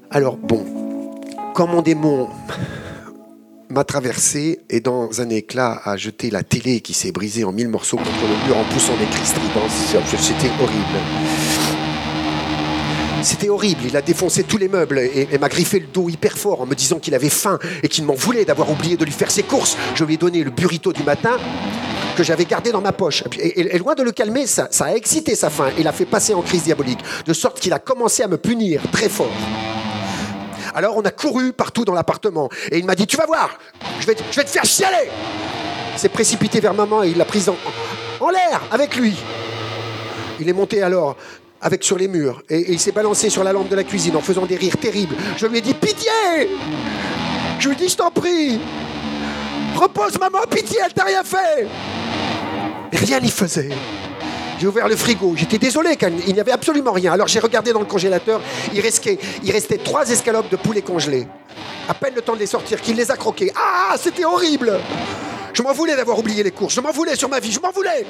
[0.09, 0.65] Alors, bon,
[1.53, 2.29] quand mon démon
[3.69, 7.67] m'a traversé et dans un éclat a jeté la télé qui s'est brisée en mille
[7.67, 9.67] morceaux contre le mur en poussant des cris stridents.
[9.69, 10.97] C'était horrible.
[13.23, 16.61] C'était horrible, il a défoncé tous les meubles et, m'a griffé le dos hyper fort
[16.61, 19.31] en me disant qu'il avait faim et qu'il m'en voulait d'avoir oublié de lui faire
[19.31, 19.75] ses courses.
[19.95, 21.37] Je lui ai donné le burrito du matin
[22.15, 23.23] que j'avais gardé dans ma poche.
[23.39, 26.41] Et, loin de le calmer, ça, a excité sa faim et l'a fait passer en
[26.41, 29.31] crise diabolique, de sorte qu'il a commencé à me punir très fort.
[30.77, 32.49] Alors on a couru partout dans l'appartement.
[32.71, 33.57] Et il m'a dit, tu vas voir,
[33.99, 35.09] je vais, je vais te faire chialer.
[35.95, 39.15] Il s'est précipité vers maman et il l'a prise en, l'air avec lui.
[40.39, 41.17] Il est monté alors
[41.61, 44.21] avec sur les murs et, il s'est balancé sur la lampe de la cuisine en
[44.21, 45.15] faisant des rires terribles.
[45.37, 46.11] Je lui ai dit pitié
[47.57, 48.59] Je lui ai dit je t'en prie
[49.75, 51.65] Repose maman, pitié, elle t'a rien fait
[52.93, 53.69] Mais rien n'y faisait.
[54.59, 55.33] J'ai ouvert le frigo.
[55.35, 57.13] J'étais désolé, car il n'y avait absolument rien.
[57.13, 58.41] Alors j'ai regardé dans le congélateur.
[58.73, 61.27] Il restait, trois escalopes de poulet congelés.
[61.87, 63.51] À peine le temps de les sortir qu'il les a croqués.
[63.55, 64.79] Ah, c'était horrible
[65.53, 66.73] Je m'en voulais d'avoir oublié les courses.
[66.73, 67.51] Je m'en voulais sur ma vie.
[67.51, 68.05] Je m'en voulais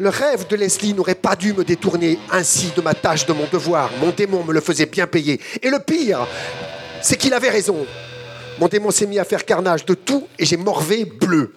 [0.00, 3.46] le rêve de Leslie n'aurait pas dû me détourner ainsi de ma tâche, de mon
[3.50, 3.90] devoir.
[4.00, 5.40] Mon démon me le faisait bien payer.
[5.60, 6.26] Et le pire,
[7.02, 7.84] c'est qu'il avait raison.
[8.60, 11.52] Mon démon s'est mis à faire carnage de tout et j'ai morvé bleu.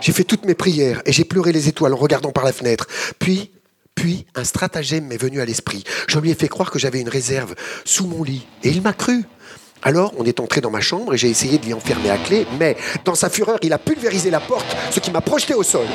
[0.00, 2.86] J'ai fait toutes mes prières et j'ai pleuré les étoiles en regardant par la fenêtre.
[3.18, 3.50] Puis,
[3.94, 5.84] puis, un stratagème m'est venu à l'esprit.
[6.06, 7.54] Je lui ai fait croire que j'avais une réserve
[7.84, 9.24] sous mon lit et il m'a cru.
[9.82, 12.46] Alors, on est entré dans ma chambre et j'ai essayé de l'y enfermer à clé,
[12.58, 15.86] mais dans sa fureur, il a pulvérisé la porte, ce qui m'a projeté au sol.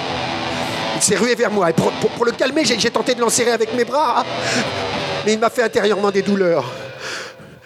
[0.95, 3.83] Il s'est rué vers moi et pour, le calmer, j'ai tenté de l'enserrer avec mes
[3.83, 4.23] bras,
[5.25, 6.71] mais il m'a fait intérieurement des douleurs.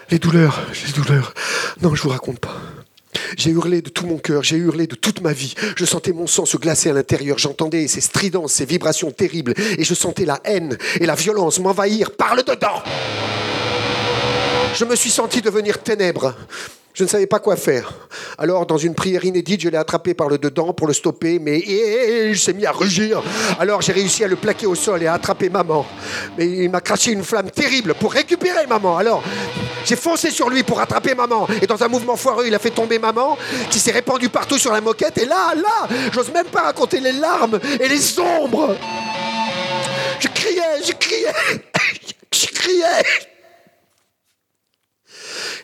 [0.09, 1.33] Les douleurs, les douleurs.
[1.81, 2.55] Non, je vous raconte pas.
[3.37, 5.53] J'ai hurlé de tout mon cœur, j'ai hurlé de toute ma vie.
[5.75, 9.83] Je sentais mon sang se glacer à l'intérieur, j'entendais ces stridences, ces vibrations terribles, et
[9.83, 12.81] je sentais la haine et la violence m'envahir par le dedans.
[14.73, 16.35] Je me suis senti devenir ténèbres.
[16.95, 17.91] Je ne savais pas quoi faire.
[18.37, 21.59] Alors, dans une prière inédite, je l'ai attrapé par le dedans pour le stopper, mais
[21.59, 23.21] il s'est mis à rugir.
[23.59, 25.85] Alors, j'ai réussi à le plaquer au sol et à attraper maman.
[26.37, 28.95] Mais il m'a craché une flamme terrible pour récupérer maman.
[28.95, 29.21] Alors,
[29.83, 31.49] j'ai foncé sur lui pour attraper maman.
[31.61, 33.37] Et dans un mouvement foireux, il a fait tomber maman,
[33.69, 35.17] qui s'est répandue partout sur la moquette.
[35.17, 38.73] Et là, là, j'ose même pas raconter les larmes et les ombres.
[40.21, 41.61] Je criais, je criais,
[42.31, 43.34] je criais.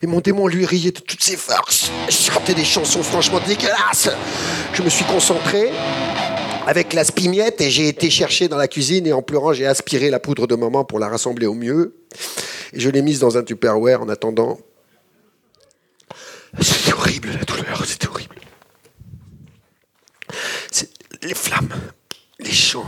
[0.02, 1.92] Et mon démon lui riait de toutes ses forces.
[2.08, 4.10] Je chantais des chansons franchement dégueulasses.
[4.74, 5.72] Je me suis concentré
[6.68, 10.10] avec la spimiette et j'ai été chercher dans la cuisine et en pleurant, j'ai aspiré
[10.10, 11.96] la poudre de maman pour la rassembler au mieux.
[12.74, 14.60] Et je l'ai mise dans un tupperware en attendant.
[16.60, 18.36] C'était horrible la douleur, c'était horrible.
[21.24, 21.70] Les flammes,
[22.40, 22.86] les chants,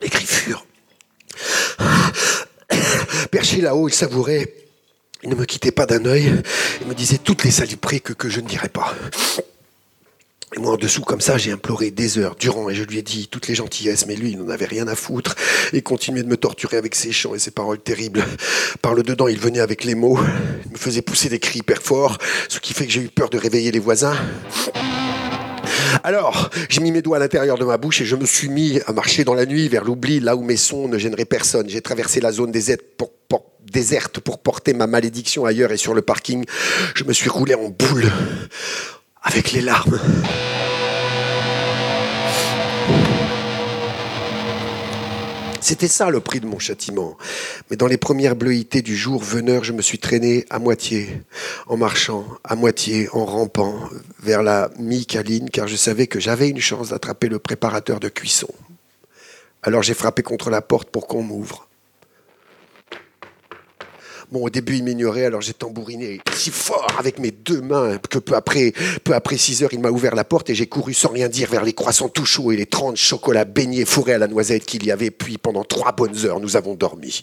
[0.00, 0.66] les griffures.
[3.30, 4.54] Perché là-haut, il savourait.
[5.22, 6.42] Il ne me quittait pas d'un œil.
[6.80, 8.94] Il me disait toutes les saloperies que, que je ne dirais pas.
[10.54, 13.02] Et moi, en dessous, comme ça, j'ai imploré des heures durant et je lui ai
[13.02, 15.34] dit toutes les gentillesses, mais lui, il n'en avait rien à foutre
[15.72, 18.22] et continuait de me torturer avec ses chants et ses paroles terribles.
[18.82, 20.18] Par le dedans, il venait avec les mots,
[20.66, 23.30] il me faisait pousser des cris hyper forts, ce qui fait que j'ai eu peur
[23.30, 24.16] de réveiller les voisins.
[26.04, 28.80] Alors, j'ai mis mes doigts à l'intérieur de ma bouche et je me suis mis
[28.86, 31.68] à marcher dans la nuit vers l'oubli, là où mes sons ne gêneraient personne.
[31.68, 33.10] J'ai traversé la zone déserte pour,
[33.70, 36.44] déserte pour porter ma malédiction ailleurs et sur le parking,
[36.94, 38.10] je me suis roulé en boule
[39.22, 39.98] avec les larmes.
[45.72, 47.16] C'était ça le prix de mon châtiment.
[47.70, 51.22] Mais dans les premières bleuités du jour veneur, je me suis traîné à moitié,
[51.66, 53.88] en marchant, à moitié, en rampant
[54.22, 58.52] vers la mi-caline, car je savais que j'avais une chance d'attraper le préparateur de cuisson.
[59.62, 61.66] Alors j'ai frappé contre la porte pour qu'on m'ouvre.
[64.32, 68.18] Bon, au début, il m'ignorait, alors j'ai tambouriné si fort avec mes deux mains que
[68.18, 68.72] peu après,
[69.04, 71.50] peu après 6 heures, il m'a ouvert la porte et j'ai couru sans rien dire
[71.50, 74.86] vers les croissants tout chauds et les 30 chocolats baignés fourrés à la noisette qu'il
[74.86, 75.10] y avait.
[75.10, 77.22] Puis, pendant trois bonnes heures, nous avons dormi.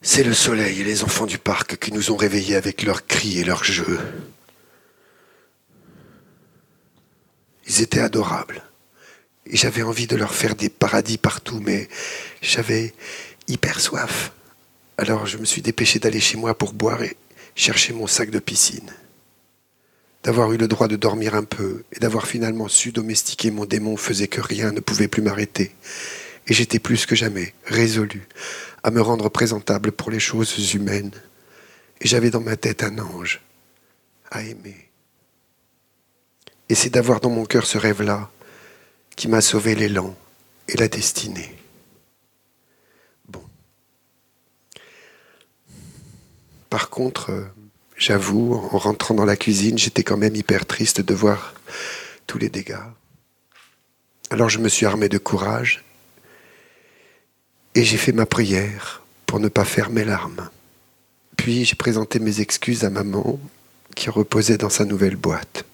[0.00, 3.40] C'est le soleil et les enfants du parc qui nous ont réveillés avec leurs cris
[3.40, 3.98] et leurs jeux.
[7.66, 8.62] Ils étaient adorables.
[9.46, 11.88] Et j'avais envie de leur faire des paradis partout, mais
[12.40, 12.94] j'avais
[13.48, 14.30] hyper soif.
[14.98, 17.16] Alors je me suis dépêché d'aller chez moi pour boire et
[17.54, 18.90] chercher mon sac de piscine.
[20.22, 23.96] D'avoir eu le droit de dormir un peu et d'avoir finalement su domestiquer mon démon
[23.96, 25.74] faisait que rien ne pouvait plus m'arrêter.
[26.46, 28.28] Et j'étais plus que jamais résolu
[28.82, 31.12] à me rendre présentable pour les choses humaines.
[32.00, 33.40] Et j'avais dans ma tête un ange
[34.30, 34.88] à aimer.
[36.68, 38.30] Et c'est d'avoir dans mon cœur ce rêve-là
[39.16, 40.16] qui m'a sauvé l'élan
[40.68, 41.61] et la destinée.
[46.72, 47.44] Par contre, euh,
[47.98, 51.52] j'avoue, en rentrant dans la cuisine, j'étais quand même hyper triste de voir
[52.26, 52.88] tous les dégâts.
[54.30, 55.84] Alors je me suis armé de courage
[57.74, 60.48] et j'ai fait ma prière pour ne pas faire mes larmes.
[61.36, 63.38] Puis j'ai présenté mes excuses à maman
[63.94, 65.66] qui reposait dans sa nouvelle boîte.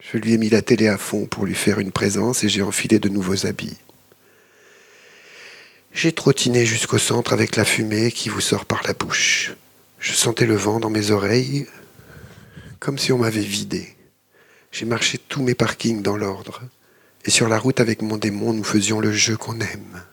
[0.00, 2.60] Je lui ai mis la télé à fond pour lui faire une présence et j'ai
[2.60, 3.78] enfilé de nouveaux habits.
[5.96, 9.54] J'ai trottiné jusqu'au centre avec la fumée qui vous sort par la bouche.
[9.98, 11.66] Je sentais le vent dans mes oreilles,
[12.78, 13.96] comme si on m'avait vidé.
[14.72, 16.60] J'ai marché tous mes parkings dans l'ordre,
[17.24, 20.04] et sur la route avec mon démon, nous faisions le jeu qu'on aime.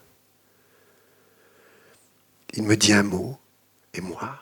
[2.54, 3.36] Il me dit un mot,
[3.92, 4.38] et moi,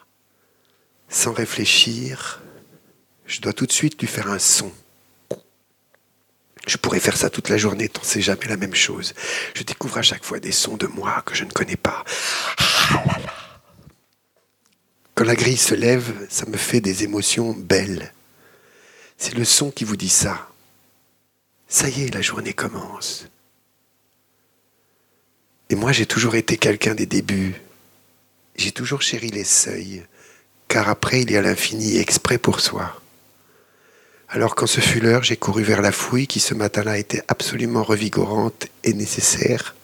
[1.08, 2.40] sans réfléchir,
[3.26, 4.70] je dois tout de suite lui faire un son.
[6.66, 9.14] Je pourrais faire ça toute la journée, tant c'est jamais la même chose.
[9.54, 12.04] Je découvre à chaque fois des sons de moi que je ne connais pas.
[12.58, 13.02] Ah
[15.14, 18.12] Quand la grille se lève, ça me fait des émotions belles.
[19.18, 20.48] C'est le son qui vous dit ça.
[21.68, 23.26] Ça y est, la journée commence.
[25.68, 27.54] Et moi, j'ai toujours été quelqu'un des débuts.
[28.56, 30.04] J'ai toujours chéri les seuils,
[30.68, 33.01] car après, il y a l'infini exprès pour soi.
[34.34, 37.82] Alors quand ce fut l'heure, j'ai couru vers la fouille qui ce matin-là était absolument
[37.82, 39.76] revigorante et nécessaire.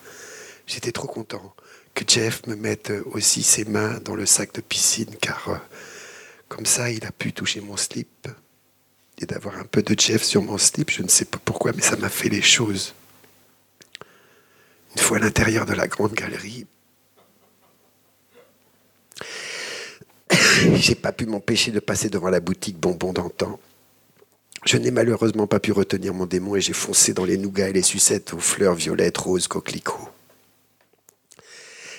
[0.67, 1.55] J'étais trop content
[1.93, 5.57] que Jeff me mette aussi ses mains dans le sac de piscine car euh,
[6.49, 8.27] comme ça il a pu toucher mon slip
[9.19, 11.83] et d'avoir un peu de Jeff sur mon slip, je ne sais pas pourquoi mais
[11.83, 12.95] ça m'a fait les choses.
[14.97, 16.67] Une fois à l'intérieur de la grande galerie,
[20.77, 23.61] j'ai pas pu m'empêcher de passer devant la boutique bonbon d'antan
[24.69, 27.73] je n'ai malheureusement pas pu retenir mon démon et j'ai foncé dans les nougats et
[27.73, 30.11] les sucettes aux fleurs violettes, roses, coquelicots.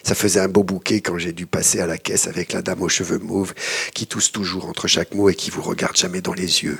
[0.03, 2.83] Ça faisait un beau bouquet quand j'ai dû passer à la caisse avec la dame
[2.83, 3.55] aux cheveux mauves
[3.95, 6.77] qui tousse toujours entre chaque mot et qui vous regarde jamais dans les yeux.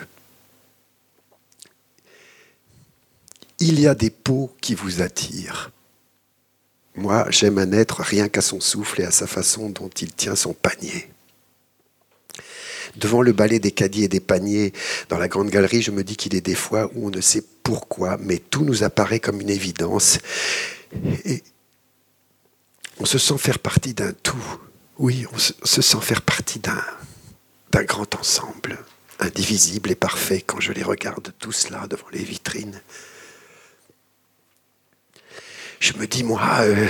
[3.60, 5.72] Il y a des peaux qui vous attirent.
[6.94, 10.36] Moi, j'aime un être rien qu'à son souffle et à sa façon dont il tient
[10.36, 11.10] son panier.
[12.96, 14.74] Devant le balai des caddies et des paniers
[15.10, 17.44] dans la grande galerie, je me dis qu'il est des fois où on ne sait
[17.64, 20.18] pourquoi, mais tout nous apparaît comme une évidence.
[21.26, 21.44] Et
[23.00, 24.44] on se sent faire partie d'un tout.
[24.98, 26.84] Oui, on se sent faire partie d'un,
[27.72, 28.78] d'un grand ensemble,
[29.20, 32.82] indivisible et parfait quand je les regarde tous là devant les vitrines.
[35.80, 36.88] Je me dis, moi, euh,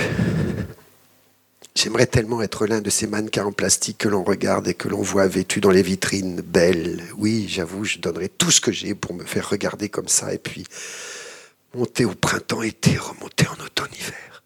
[1.74, 5.02] J'aimerais tellement être l'un de ces mannequins en plastique que l'on regarde et que l'on
[5.02, 7.02] voit vêtus dans les vitrines, belles.
[7.16, 10.38] Oui, j'avoue, je donnerais tout ce que j'ai pour me faire regarder comme ça et
[10.38, 10.66] puis
[11.74, 14.42] monter au printemps-été, remonter en automne-hiver.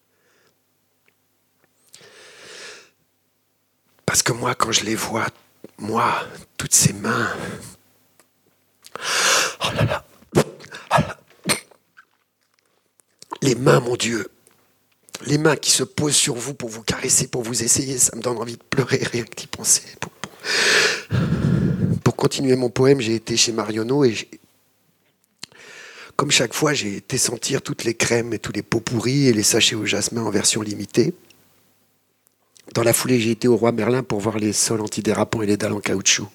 [4.05, 5.25] Parce que moi, quand je les vois,
[5.79, 6.25] moi,
[6.57, 7.33] toutes ces mains,
[9.63, 10.99] oh oh
[13.41, 14.29] les mains, mon Dieu,
[15.25, 18.21] les mains qui se posent sur vous pour vous caresser, pour vous essayer, ça me
[18.21, 19.83] donne envie de pleurer rien que d'y penser.
[22.03, 24.15] Pour, continuer mon poème, j'ai été chez Marionneau et
[26.15, 29.33] Comme chaque fois, j'ai été sentir toutes les crèmes et tous les pots pourris et
[29.33, 31.13] les sachets au jasmin en version limitée.
[32.73, 35.57] Dans la foulée, j'ai été au Roi Merlin pour voir les sols antidérapants et les
[35.57, 36.27] dalles en caoutchouc.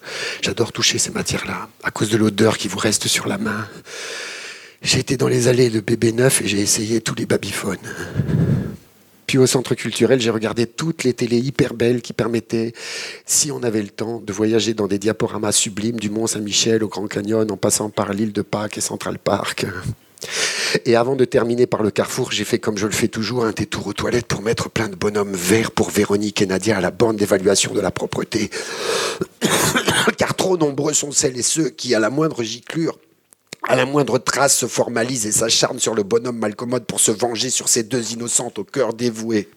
[0.43, 3.67] J'adore toucher ces matières-là, à cause de l'odeur qui vous reste sur la main.
[4.83, 7.79] J'ai été dans les allées de bébé neuf et j'ai essayé tous les babyphones.
[9.31, 12.73] Puis au centre culturel, j'ai regardé toutes les télés hyper belles qui permettaient,
[13.27, 16.89] si on avait le temps, de voyager dans des diaporamas sublimes du Mont Saint-Michel au
[16.89, 19.67] Grand Canyon en passant par l'île de Pâques et Central Park.
[20.85, 23.53] Et avant de terminer par le carrefour, j'ai fait comme je le fais toujours, un
[23.53, 26.91] détour aux toilettes pour mettre plein de bonhommes verts pour Véronique et Nadia à la
[26.91, 28.51] bande d'évaluation de la propreté.
[30.19, 32.99] Car trop nombreux sont celles et ceux qui, à la moindre giclure,
[33.69, 37.51] à la moindre trace, se formalisent et s'acharnent sur le bonhomme malcommode pour se venger
[37.51, 39.49] sur ces deux innocentes au cœur dévoué.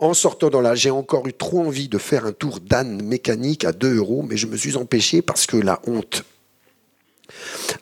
[0.00, 3.64] En sortant dans là, j'ai encore eu trop envie de faire un tour d'âne mécanique
[3.64, 6.24] à 2 euros, mais je me suis empêché parce que la honte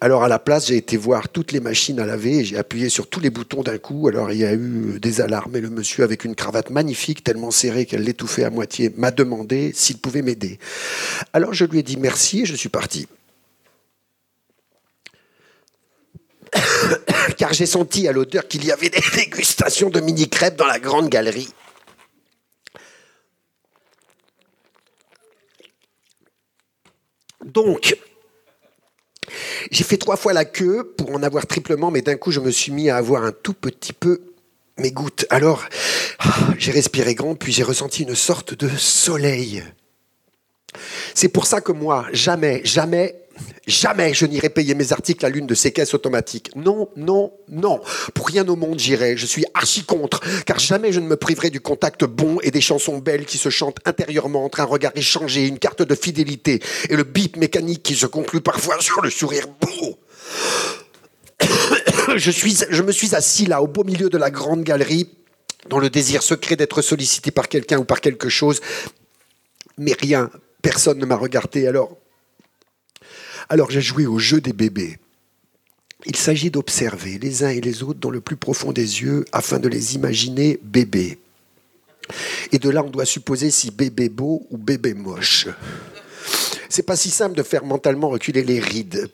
[0.01, 2.89] alors à la place, j'ai été voir toutes les machines à laver et j'ai appuyé
[2.89, 4.09] sur tous les boutons d'un coup.
[4.09, 7.51] Alors il y a eu des alarmes et le monsieur avec une cravate magnifique, tellement
[7.51, 10.59] serrée qu'elle l'étouffait à moitié, m'a demandé s'il pouvait m'aider.
[11.33, 13.09] Alors je lui ai dit merci et je suis parti.
[17.38, 21.09] Car j'ai senti à l'odeur qu'il y avait des dégustations de mini-crêpes dans la grande
[21.09, 21.53] galerie.
[27.44, 27.96] Donc,
[29.70, 32.51] j'ai fait trois fois la queue pour en avoir triplement, mais d'un coup, je me
[32.51, 34.22] suis mis à avoir un tout petit peu
[34.78, 35.26] mes gouttes.
[35.30, 35.64] Alors,
[36.18, 39.64] ah, j'ai respiré grand, puis j'ai ressenti une sorte de soleil.
[41.14, 43.20] C'est pour ça que moi, jamais, jamais,
[43.66, 46.51] Jamais je n'irai payer mes articles à l'une de ces caisses automatiques.
[46.57, 47.80] Non, non, non.
[48.14, 49.16] Pour rien au monde j'irai.
[49.16, 52.61] Je suis archi contre, car jamais je ne me priverai du contact bon et des
[52.61, 56.97] chansons belles qui se chantent intérieurement entre un regard échangé, une carte de fidélité et
[56.97, 59.99] le bip mécanique qui se conclut parfois sur le sourire beau.
[62.16, 65.11] je, suis, je me suis assis là, au beau milieu de la grande galerie,
[65.68, 68.61] dans le désir secret d'être sollicité par quelqu'un ou par quelque chose.
[69.78, 70.30] Mais rien,
[70.62, 71.99] personne ne m'a regardé alors.
[73.51, 74.98] Alors j'ai joué au jeu des bébés.
[76.07, 79.59] Il s'agit d'observer les uns et les autres dans le plus profond des yeux afin
[79.59, 81.18] de les imaginer bébés.
[82.53, 85.48] Et de là, on doit supposer si bébé beau ou bébé moche.
[86.68, 89.11] C'est pas si simple de faire mentalement reculer les rides.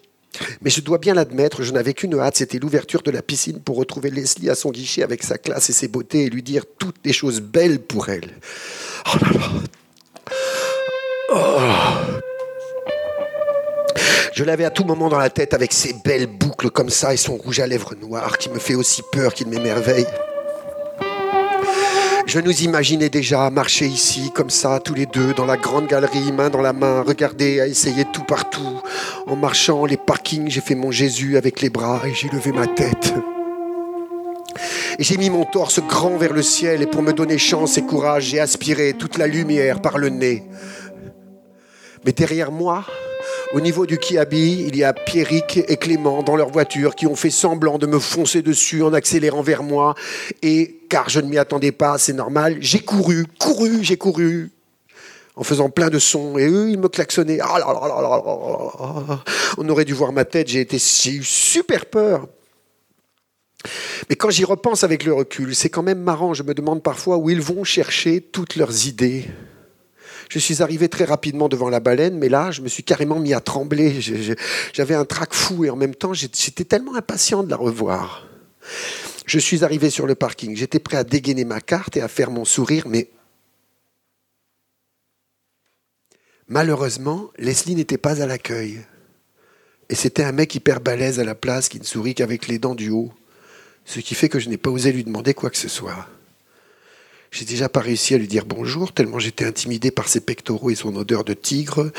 [0.61, 3.77] Mais je dois bien l'admettre, je n'avais qu'une hâte, c'était l'ouverture de la piscine pour
[3.77, 6.99] retrouver Leslie à son guichet avec sa classe et ses beautés et lui dire toutes
[7.07, 8.39] les choses belles pour elle.
[9.07, 9.19] Oh.
[11.31, 12.36] Oh.
[14.37, 17.17] Je l'avais à tout moment dans la tête avec ses belles boucles comme ça et
[17.17, 20.05] son rouge à lèvres noir qui me fait aussi peur qu'il m'émerveille.
[22.27, 26.33] Je nous imaginais déjà marcher ici, comme ça, tous les deux, dans la grande galerie,
[26.33, 28.83] main dans la main, regarder, essayer tout partout.
[29.27, 32.67] En marchant les parkings, j'ai fait mon Jésus avec les bras et j'ai levé ma
[32.67, 33.15] tête.
[34.99, 37.87] Et j'ai mis mon torse grand vers le ciel et pour me donner chance et
[37.87, 40.43] courage, j'ai aspiré toute la lumière par le nez.
[42.05, 42.85] Mais derrière moi,
[43.53, 47.15] au niveau du Kiabi, il y a Pierrick et Clément dans leur voiture qui ont
[47.15, 49.95] fait semblant de me foncer dessus en accélérant vers moi.
[50.43, 54.51] Et car je ne m'y attendais pas, c'est normal, j'ai couru, couru, j'ai couru
[55.37, 56.39] en faisant plein de sons.
[56.39, 57.39] Et eux, ils me klaxonnaient.
[59.59, 62.27] On aurait dû voir ma tête, j'ai été super peur.
[64.09, 66.35] Mais quand j'y repense avec le recul, c'est quand même marrant.
[66.35, 69.27] Je me demande parfois où ils vont chercher toutes leurs idées.
[70.29, 73.33] Je suis arrivé très rapidement devant la baleine, mais là, je me suis carrément mis
[73.35, 74.01] à trembler.
[74.73, 78.27] J'avais un trac fou et en même temps, j'étais tellement impatient de la revoir.
[79.27, 80.57] Je suis arrivé sur le parking.
[80.57, 83.09] J'étais prêt à dégainer ma carte et à faire mon sourire, mais
[86.49, 88.81] malheureusement, Leslie n'était pas à l'accueil.
[89.89, 92.75] Et c'était un mec hyper balèze à la place qui ne sourit qu'avec les dents
[92.75, 93.13] du haut.
[93.85, 96.09] Ce qui fait que je n'ai pas osé lui demander quoi que ce soit.
[97.37, 100.75] J'ai déjà pas réussi à lui dire bonjour, tellement j'étais intimidé par ses pectoraux et
[100.75, 101.93] son odeur de tigre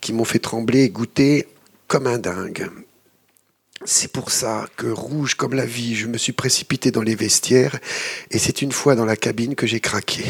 [0.00, 1.46] qui m'ont fait trembler et goûter
[1.86, 2.68] comme un dingue.
[3.84, 7.78] C'est pour ça que, rouge comme la vie, je me suis précipité dans les vestiaires
[8.32, 10.24] et c'est une fois dans la cabine que j'ai craqué.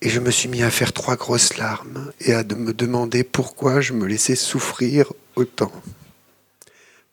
[0.00, 3.80] Et je me suis mis à faire trois grosses larmes et à me demander pourquoi
[3.80, 5.72] je me laissais souffrir autant.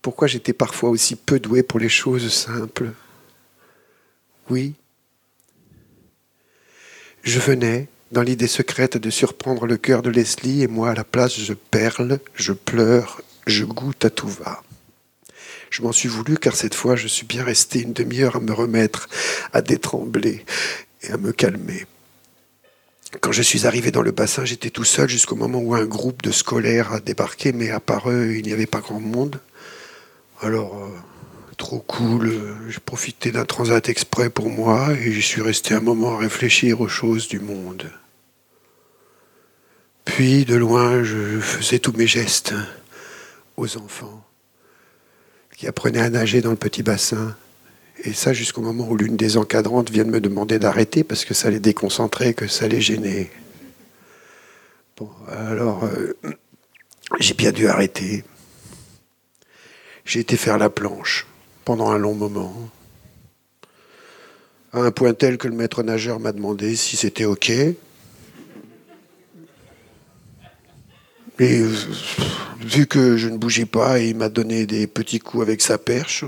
[0.03, 2.91] Pourquoi j'étais parfois aussi peu doué pour les choses simples.
[4.51, 4.75] Oui,
[7.23, 11.03] je venais, dans l'idée secrète de surprendre le cœur de Leslie, et moi, à la
[11.03, 14.63] place, je perle, je pleure, je goûte à tout va.
[15.69, 18.51] Je m'en suis voulu car cette fois, je suis bien resté une demi-heure à me
[18.51, 19.07] remettre,
[19.53, 20.45] à détrembler
[21.03, 21.85] et à me calmer.
[23.21, 26.21] Quand je suis arrivé dans le bassin, j'étais tout seul jusqu'au moment où un groupe
[26.23, 29.39] de scolaires a débarqué, mais à part eux, il n'y avait pas grand monde.
[30.41, 30.89] Alors, euh,
[31.61, 32.33] trop cool,
[32.69, 36.81] j'ai profité d'un transat exprès pour moi et j'y suis resté un moment à réfléchir
[36.81, 37.91] aux choses du monde.
[40.03, 42.55] Puis, de loin, je faisais tous mes gestes
[43.57, 44.25] aux enfants
[45.55, 47.37] qui apprenaient à nager dans le petit bassin.
[48.05, 51.35] Et ça jusqu'au moment où l'une des encadrantes vient de me demander d'arrêter parce que
[51.35, 53.29] ça les déconcentrait, que ça les gênait.
[54.97, 56.17] Bon, alors, euh,
[57.19, 58.23] j'ai bien dû arrêter.
[60.05, 61.27] J'ai été faire la planche
[61.71, 62.53] pendant un long moment.
[64.73, 67.49] À un point tel que le maître nageur m'a demandé si c'était OK.
[67.49, 67.75] Et
[72.59, 76.25] vu que je ne bougeais pas, il m'a donné des petits coups avec sa perche.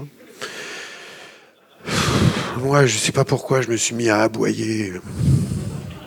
[2.59, 4.93] Moi, je ne sais pas pourquoi, je me suis mis à aboyer.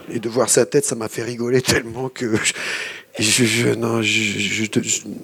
[0.09, 2.39] Et de voir sa tête, ça m'a fait rigoler tellement que
[3.19, 4.41] je, non, je,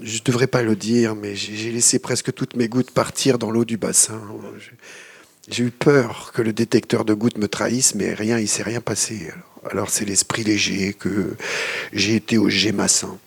[0.02, 3.64] je, devrais pas le dire, mais j'ai laissé presque toutes mes gouttes partir dans l'eau
[3.64, 4.20] du bassin.
[5.48, 8.80] J'ai eu peur que le détecteur de gouttes me trahisse, mais rien, il s'est rien
[8.80, 9.30] passé.
[9.70, 11.36] Alors, c'est l'esprit léger que
[11.92, 13.18] j'ai été au Gémassin.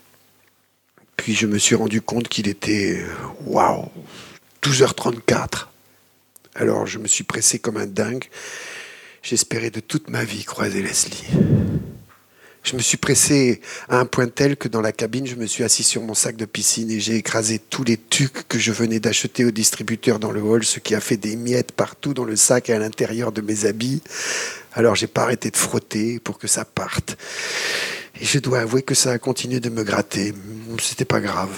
[1.17, 3.03] Puis je me suis rendu compte qu'il était,
[3.45, 3.89] waouh,
[4.63, 5.67] 12h34.
[6.55, 8.25] Alors je me suis pressé comme un dingue.
[9.21, 11.25] J'espérais de toute ma vie croiser Leslie.
[12.65, 15.63] Je me suis pressé à un point tel que dans la cabine, je me suis
[15.63, 18.99] assis sur mon sac de piscine et j'ai écrasé tous les tucs que je venais
[18.99, 22.35] d'acheter au distributeur dans le hall, ce qui a fait des miettes partout dans le
[22.35, 24.01] sac et à l'intérieur de mes habits.
[24.73, 27.17] Alors j'ai pas arrêté de frotter pour que ça parte.
[28.19, 30.33] Et je dois avouer que ça a continué de me gratter.
[30.79, 31.51] C'était pas grave.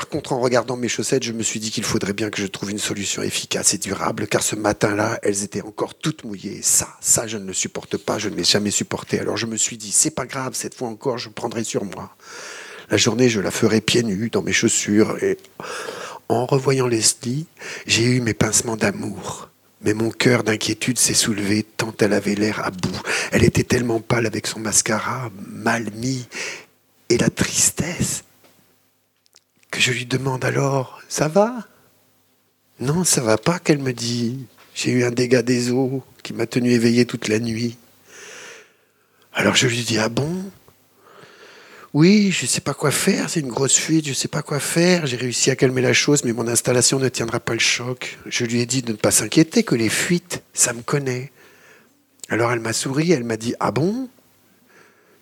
[0.00, 2.46] Par contre, en regardant mes chaussettes, je me suis dit qu'il faudrait bien que je
[2.46, 6.62] trouve une solution efficace et durable, car ce matin-là, elles étaient encore toutes mouillées.
[6.62, 9.20] Ça, ça, je ne le supporte pas, je ne l'ai jamais supporté.
[9.20, 12.16] Alors je me suis dit, c'est pas grave, cette fois encore, je prendrai sur moi.
[12.88, 15.36] La journée, je la ferai pieds nus, dans mes chaussures, et
[16.30, 17.44] en revoyant Leslie,
[17.86, 19.50] j'ai eu mes pincements d'amour.
[19.82, 23.02] Mais mon cœur d'inquiétude s'est soulevé tant elle avait l'air à bout.
[23.32, 26.26] Elle était tellement pâle avec son mascara, mal mis,
[27.10, 28.24] et la tristesse
[29.80, 31.66] je lui demande alors Ça va?
[32.78, 34.46] Non, ça va pas, qu'elle me dit.
[34.74, 37.76] J'ai eu un dégât des eaux qui m'a tenu éveillé toute la nuit.
[39.32, 40.44] Alors je lui dis Ah bon?
[41.92, 44.42] Oui, je ne sais pas quoi faire, c'est une grosse fuite, je ne sais pas
[44.42, 45.06] quoi faire.
[45.06, 48.16] J'ai réussi à calmer la chose, mais mon installation ne tiendra pas le choc.
[48.26, 51.32] Je lui ai dit de ne pas s'inquiéter, que les fuites, ça me connaît.
[52.28, 54.08] Alors elle m'a souri, elle m'a dit Ah bon?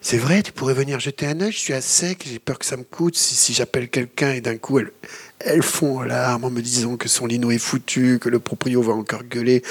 [0.00, 2.64] C'est vrai, tu pourrais venir jeter un œil, je suis à sec, j'ai peur que
[2.64, 4.92] ça me coûte si, j'appelle quelqu'un et d'un coup elles,
[5.40, 8.80] elles font en larmes en me disant que son lino est foutu, que le proprio
[8.82, 9.62] va encore gueuler.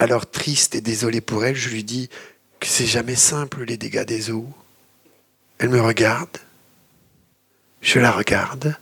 [0.00, 2.08] Alors triste et désolé pour elle, je lui dis
[2.60, 4.48] que c'est jamais simple les dégâts des eaux.
[5.58, 6.38] Elle me regarde,
[7.80, 8.76] je la regarde,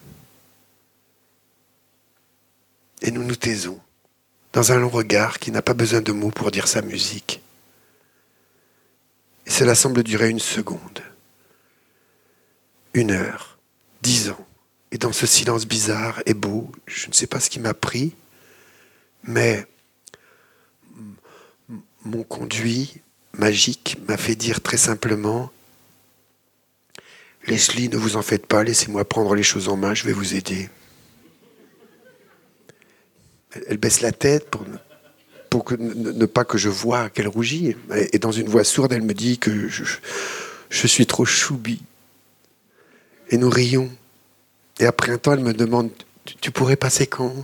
[3.02, 3.78] et nous nous taisons
[4.52, 7.42] dans un long regard qui n'a pas besoin de mots pour dire sa musique.
[9.46, 11.02] Et cela semble durer une seconde,
[12.94, 13.58] une heure,
[14.02, 14.46] dix ans.
[14.90, 18.14] Et dans ce silence bizarre et beau, je ne sais pas ce qui m'a pris,
[19.22, 19.66] mais
[22.04, 23.00] mon conduit
[23.32, 25.50] magique m'a fait dire très simplement
[27.46, 30.34] Leslie, ne vous en faites pas, laissez-moi prendre les choses en main, je vais vous
[30.34, 30.68] aider.
[33.68, 34.64] Elle baisse la tête pour
[35.78, 37.76] ne, pas que je vois qu'elle rougit.
[38.12, 41.82] Et, dans une voix sourde, elle me dit que je, suis trop choubi.
[43.30, 43.90] Et nous rions.
[44.78, 45.90] Et après un temps, elle me demande
[46.40, 47.34] Tu, pourrais passer quand?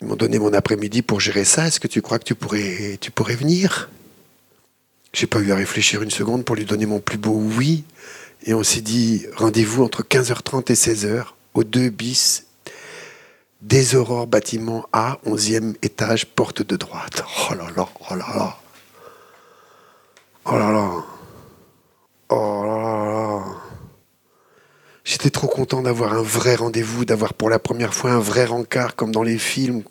[0.00, 1.66] Ils m'ont donné mon après-midi pour gérer ça.
[1.66, 3.90] Est-ce que tu crois que tu pourrais, tu pourrais venir?
[5.12, 7.84] J'ai pas eu à réfléchir une seconde pour lui donner mon plus beau oui.
[8.44, 12.46] Et on s'est dit Rendez-vous entre 15h30 et 16h au 2 bis
[13.62, 17.24] des aurores bâtiment A, 11e étage, porte de droite.
[17.48, 18.56] Oh là là, oh là là.
[20.44, 20.90] Oh là là.
[22.28, 23.44] Oh là là.
[25.04, 28.96] J'étais trop content d'avoir un vrai rendez-vous, d'avoir pour la première fois un vrai rencard
[28.96, 29.82] comme dans les films.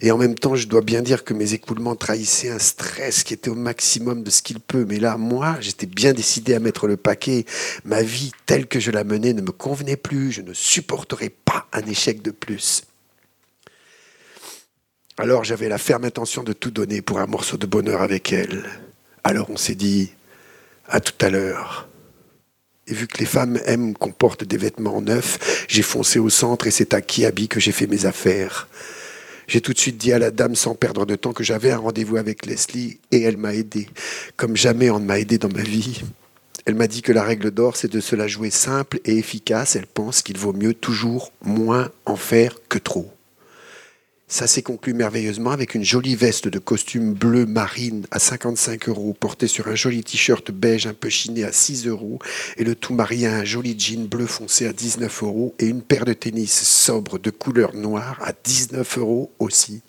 [0.00, 3.34] Et en même temps, je dois bien dire que mes écoulements trahissaient un stress qui
[3.34, 4.84] était au maximum de ce qu'il peut.
[4.88, 7.44] Mais là, moi, j'étais bien décidé à mettre le paquet.
[7.84, 10.32] Ma vie telle que je la menais ne me convenait plus.
[10.32, 12.84] Je ne supporterais pas un échec de plus.
[15.22, 18.64] Alors j'avais la ferme intention de tout donner pour un morceau de bonheur avec elle.
[19.22, 20.10] Alors on s'est dit,
[20.88, 21.86] à tout à l'heure.
[22.88, 26.66] Et vu que les femmes aiment qu'on porte des vêtements neufs, j'ai foncé au centre
[26.66, 28.66] et c'est à Kiabi que j'ai fait mes affaires.
[29.46, 31.78] J'ai tout de suite dit à la dame sans perdre de temps que j'avais un
[31.78, 33.88] rendez-vous avec Leslie et elle m'a aidé,
[34.36, 36.02] comme jamais on ne m'a aidé dans ma vie.
[36.66, 39.76] Elle m'a dit que la règle d'or, c'est de se la jouer simple et efficace.
[39.76, 43.12] Elle pense qu'il vaut mieux toujours moins en faire que trop.
[44.32, 49.12] Ça s'est conclu merveilleusement avec une jolie veste de costume bleu marine à 55 euros,
[49.12, 52.18] portée sur un joli t-shirt beige un peu chiné à 6 euros,
[52.56, 55.82] et le tout marié à un joli jean bleu foncé à 19 euros, et une
[55.82, 59.82] paire de tennis sobre de couleur noire à 19 euros aussi.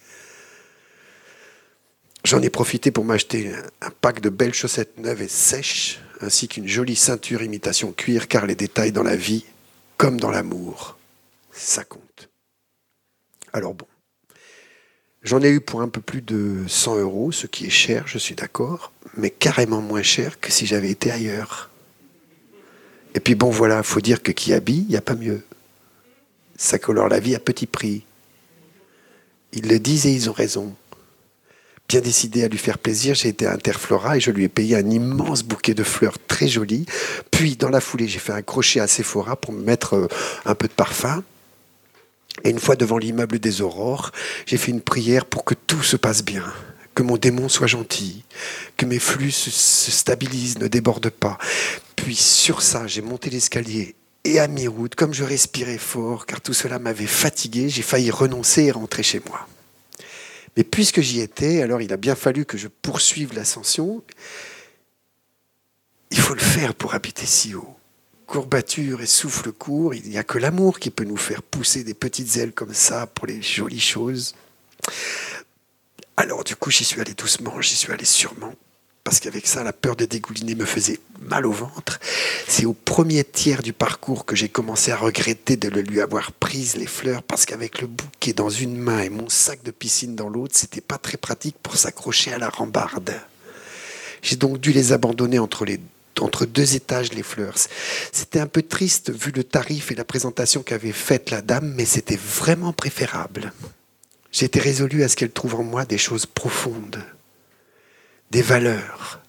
[2.25, 6.67] J'en ai profité pour m'acheter un pack de belles chaussettes neuves et sèches, ainsi qu'une
[6.67, 9.45] jolie ceinture imitation cuir, car les détails dans la vie,
[9.95, 10.97] comme dans l'amour,
[11.53, 12.29] ça compte.
[13.53, 13.85] Alors bon.
[15.23, 18.17] J'en ai eu pour un peu plus de 100 euros, ce qui est cher, je
[18.17, 21.69] suis d'accord, mais carrément moins cher que si j'avais été ailleurs.
[23.15, 25.43] Et puis bon, voilà, faut dire que qui habille, il n'y a pas mieux.
[26.57, 28.03] Ça colore la vie à petit prix.
[29.53, 30.75] Ils le disent et ils ont raison.
[31.87, 34.75] Bien décidé à lui faire plaisir, j'ai été à Interflora et je lui ai payé
[34.75, 36.85] un immense bouquet de fleurs très joli.
[37.31, 40.07] Puis, dans la foulée, j'ai fait un crochet à Sephora pour me mettre euh,
[40.45, 41.23] un peu de parfum.
[42.43, 44.11] Et une fois devant l'immeuble des aurores,
[44.45, 46.43] j'ai fait une prière pour que tout se passe bien,
[46.95, 48.23] que mon démon soit gentil,
[48.75, 49.49] que mes flux se,
[49.91, 51.37] stabilisent, ne débordent pas.
[51.95, 56.53] Puis sur ça, j'ai monté l'escalier et à mi-route, comme je respirais fort, car tout
[56.53, 59.47] cela m'avait fatigué, j'ai failli renoncer et rentrer chez moi.
[60.55, 64.03] Mais puisque j'y étais, alors il a bien fallu que je poursuive l'ascension.
[66.11, 67.72] Il faut le faire pour habiter si haut
[68.25, 71.93] courbature et souffle court, il n'y a que l'amour qui peut nous faire pousser des
[71.93, 74.35] petites ailes comme ça pour les jolies choses.
[76.17, 78.53] Alors du coup, j'y suis allé doucement, j'y suis allé sûrement,
[79.03, 81.99] parce qu'avec ça, la peur de dégouliner me faisait mal au ventre.
[82.47, 86.31] C'est au premier tiers du parcours que j'ai commencé à regretter de le lui avoir
[86.31, 90.15] prise les fleurs, parce qu'avec le bouquet dans une main et mon sac de piscine
[90.15, 93.13] dans l'autre, c'était pas très pratique pour s'accrocher à la rambarde.
[94.21, 95.79] J'ai donc dû les abandonner entre les
[96.21, 97.55] entre deux étages les fleurs.
[98.11, 101.85] C'était un peu triste vu le tarif et la présentation qu'avait faite la dame, mais
[101.85, 103.53] c'était vraiment préférable.
[104.31, 107.03] J'étais résolu à ce qu'elle trouve en moi des choses profondes,
[108.31, 109.21] des valeurs.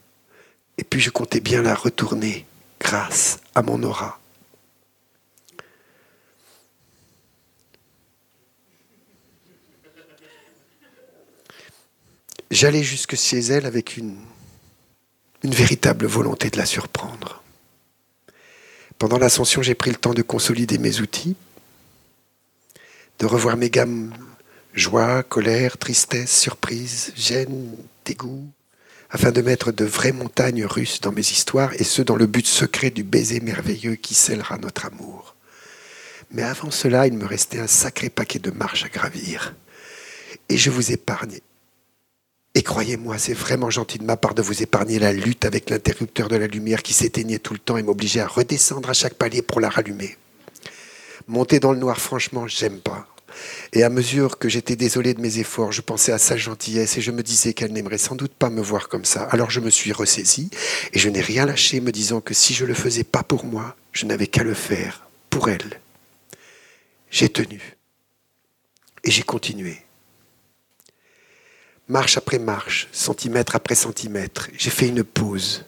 [0.79, 2.47] Et puis je comptais bien la retourner
[2.81, 4.19] grâce à mon aura.
[12.51, 14.17] J'allais jusque chez elle avec une
[15.45, 17.43] une véritable volonté de la surprendre.
[18.99, 21.37] Pendant l'ascension, j'ai pris le temps de consolider mes outils,
[23.19, 24.13] de revoir mes gammes
[24.73, 28.49] joie, colère, tristesse, surprise, gêne, dégoût,
[29.11, 32.47] afin de mettre de vraies montagnes russes dans mes histoires, et ce dans le but
[32.47, 35.37] secret du baiser merveilleux qui scellera notre amour.
[36.33, 39.55] Mais avant cela, il me restait un sacré paquet de marches à gravir.
[40.49, 41.39] Et je vous épargne
[42.57, 46.29] et croyez-moi, c'est vraiment gentil de ma part de vous épargner la lutte avec l'interrupteur
[46.29, 49.43] de la lumière qui s'éteignait tout le temps et m'obligeait à redescendre à chaque palier
[49.43, 50.17] pour la rallumer.
[51.27, 53.09] Monter dans le noir, franchement, j'aime pas.
[53.73, 57.01] Et à mesure que j'étais désolé de mes efforts, je pensais à sa gentillesse et
[57.01, 59.25] je me disais qu'elle n'aimerait sans doute pas me voir comme ça.
[59.25, 60.51] Alors je me suis ressaisi
[60.93, 63.75] et je n'ai rien lâché, me disant que si je le faisais pas pour moi,
[63.91, 65.81] je n'avais qu'à le faire pour elle.
[67.11, 67.77] J'ai tenu
[69.03, 69.84] et j'ai continué
[71.89, 74.49] marche après marche, centimètre après centimètre.
[74.57, 75.65] J'ai fait une pause.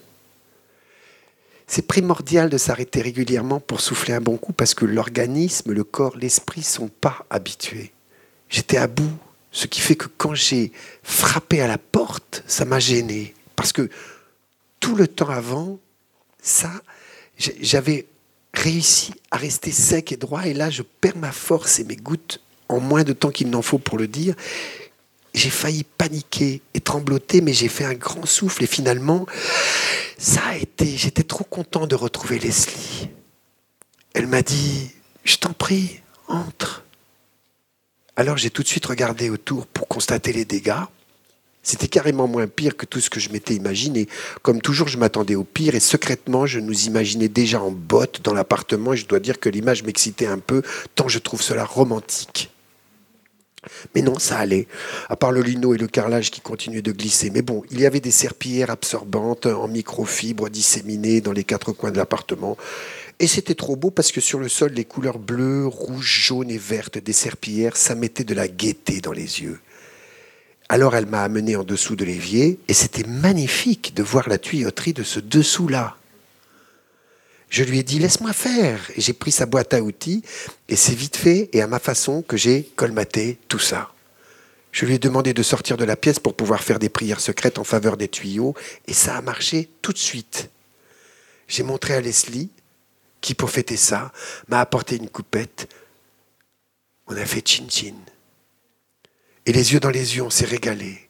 [1.67, 6.15] C'est primordial de s'arrêter régulièrement pour souffler un bon coup parce que l'organisme, le corps,
[6.17, 7.91] l'esprit sont pas habitués.
[8.49, 9.11] J'étais à bout,
[9.51, 10.71] ce qui fait que quand j'ai
[11.03, 13.33] frappé à la porte, ça m'a gêné.
[13.57, 13.89] Parce que
[14.79, 15.79] tout le temps avant,
[16.41, 16.71] ça,
[17.37, 18.07] j'avais
[18.53, 22.41] réussi à rester sec et droit et là, je perds ma force et mes gouttes
[22.69, 24.35] en moins de temps qu'il n'en faut pour le dire
[25.37, 29.25] j'ai failli paniquer et trembloter, mais j'ai fait un grand souffle et finalement,
[30.17, 33.09] ça a été, j'étais trop content de retrouver Leslie.
[34.13, 34.91] Elle m'a dit,
[35.23, 36.83] je t'en prie, entre.
[38.15, 40.73] Alors j'ai tout de suite regardé autour pour constater les dégâts.
[41.61, 44.07] C'était carrément moins pire que tout ce que je m'étais imaginé.
[44.41, 48.33] Comme toujours, je m'attendais au pire et secrètement, je nous imaginais déjà en botte dans
[48.33, 50.63] l'appartement et je dois dire que l'image m'excitait un peu
[50.95, 52.49] tant je trouve cela romantique.
[53.95, 54.67] Mais non, ça allait,
[55.09, 57.29] à part le lino et le carrelage qui continuaient de glisser.
[57.29, 61.91] Mais bon, il y avait des serpillères absorbantes en microfibres disséminées dans les quatre coins
[61.91, 62.57] de l'appartement.
[63.19, 66.57] Et c'était trop beau parce que sur le sol, les couleurs bleues, rouges, jaunes et
[66.57, 69.59] vertes des serpillères, ça mettait de la gaieté dans les yeux.
[70.69, 74.93] Alors elle m'a amené en dessous de l'évier et c'était magnifique de voir la tuyauterie
[74.93, 75.97] de ce dessous-là.
[77.49, 78.91] Je lui ai dit laisse-moi faire.
[78.95, 80.23] Et j'ai pris sa boîte à outils
[80.67, 83.91] et c'est vite fait et à ma façon que j'ai colmaté tout ça.
[84.71, 87.57] Je lui ai demandé de sortir de la pièce pour pouvoir faire des prières secrètes
[87.57, 88.53] en faveur des tuyaux
[88.85, 90.49] et ça a marché tout de suite.
[91.47, 92.49] J'ai montré à Leslie,
[93.21, 94.11] qui pour fêter ça
[94.49, 95.67] m'a apporté une coupette.
[97.07, 97.95] On a fait chin-chin.
[99.45, 101.09] Et les yeux dans les yeux, on s'est régalé,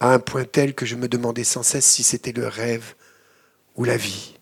[0.00, 2.94] à un point tel que je me demandais sans cesse si c'était le rêve
[3.74, 4.34] ou la vie.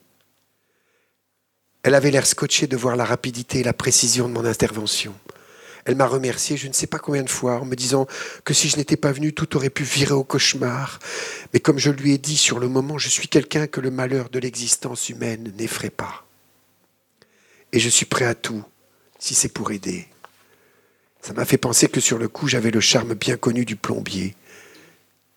[1.89, 5.15] Elle avait l'air scotchée de voir la rapidité et la précision de mon intervention.
[5.87, 8.07] Elle m'a remercié je ne sais pas combien de fois en me disant
[8.45, 10.99] que si je n'étais pas venu, tout aurait pu virer au cauchemar.
[11.55, 14.29] Mais comme je lui ai dit sur le moment, je suis quelqu'un que le malheur
[14.29, 16.27] de l'existence humaine n'effraie pas.
[17.73, 18.63] Et je suis prêt à tout,
[19.19, 20.09] si c'est pour aider.
[21.23, 24.37] Ça m'a fait penser que sur le coup, j'avais le charme bien connu du plombier,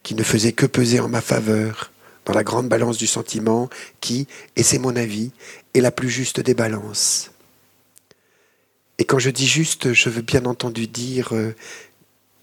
[0.04, 1.94] qui ne faisait que peser en ma faveur
[2.26, 3.70] dans la grande balance du sentiment
[4.00, 5.32] qui, et c'est mon avis,
[5.74, 7.32] est la plus juste des balances.
[8.98, 11.56] Et quand je dis juste, je veux bien entendu dire euh,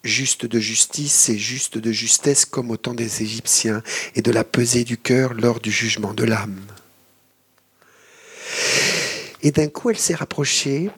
[0.03, 3.83] juste de justice et juste de justesse comme au temps des Égyptiens
[4.17, 6.61] et de la pesée du cœur lors du jugement de l'âme.
[9.43, 10.91] Et d'un coup, elle s'est rapprochée,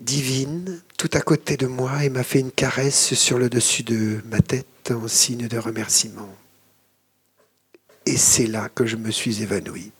[0.00, 4.22] divine, tout à côté de moi, et m'a fait une caresse sur le dessus de
[4.30, 6.34] ma tête en signe de remerciement.
[8.06, 9.90] Et c'est là que je me suis évanoui.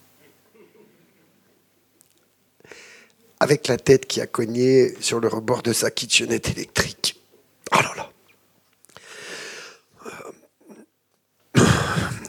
[3.41, 7.21] Avec la tête qui a cogné sur le rebord de sa kitchenette électrique.
[7.73, 8.13] Oh là là.
[10.07, 11.63] Euh,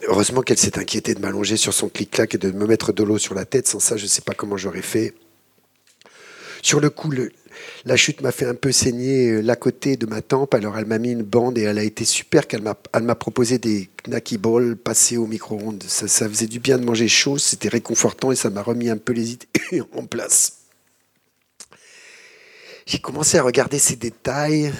[0.08, 3.20] heureusement qu'elle s'est inquiétée de m'allonger sur son clic-clac et de me mettre de l'eau
[3.20, 3.68] sur la tête.
[3.68, 5.14] Sans ça, je ne sais pas comment j'aurais fait.
[6.62, 7.12] Sur le coup,
[7.86, 10.54] la chute m'a fait un peu saigner euh, la côté de ma tempe.
[10.54, 13.58] Alors elle m'a mis une bande et elle a été super qu'elle m'a, m'a proposé
[13.60, 15.84] des knacky balls passés au micro-ondes.
[15.88, 18.98] Ça, ça faisait du bien de manger chaud, c'était réconfortant et ça m'a remis un
[18.98, 19.48] peu les idées
[19.96, 20.54] en place.
[22.86, 24.72] J'ai commencé à regarder ces détails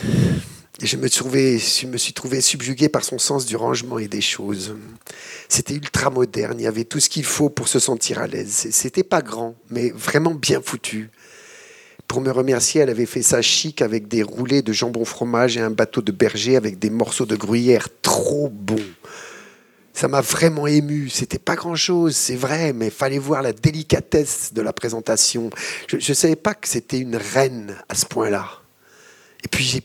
[0.82, 4.22] et je me, je me suis trouvé subjugué par son sens du rangement et des
[4.22, 4.76] choses.
[5.50, 8.68] C'était ultra moderne, il y avait tout ce qu'il faut pour se sentir à l'aise.
[8.72, 11.10] C'était pas grand, mais vraiment bien foutu.
[12.08, 15.62] Pour me remercier, elle avait fait ça chic avec des roulés de jambon fromage et
[15.62, 18.78] un bateau de berger avec des morceaux de gruyère trop bons.
[19.94, 21.10] Ça m'a vraiment ému.
[21.10, 25.50] C'était pas grand chose, c'est vrai, mais fallait voir la délicatesse de la présentation.
[25.88, 28.48] Je ne savais pas que c'était une reine à ce point-là.
[29.44, 29.82] Et puis j'ai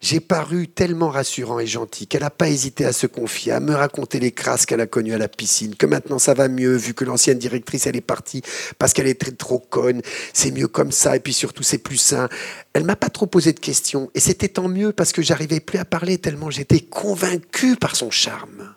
[0.00, 3.74] j'ai paru tellement rassurant et gentil qu'elle n'a pas hésité à se confier, à me
[3.74, 6.94] raconter les crasses qu'elle a connues à la piscine, que maintenant ça va mieux vu
[6.94, 8.42] que l'ancienne directrice elle est partie
[8.78, 10.00] parce qu'elle était trop conne,
[10.32, 12.28] c'est mieux comme ça et puis surtout c'est plus sain.
[12.72, 15.78] Elle m'a pas trop posé de questions et c'était tant mieux parce que j'arrivais plus
[15.78, 18.74] à parler tellement j'étais convaincu par son charme.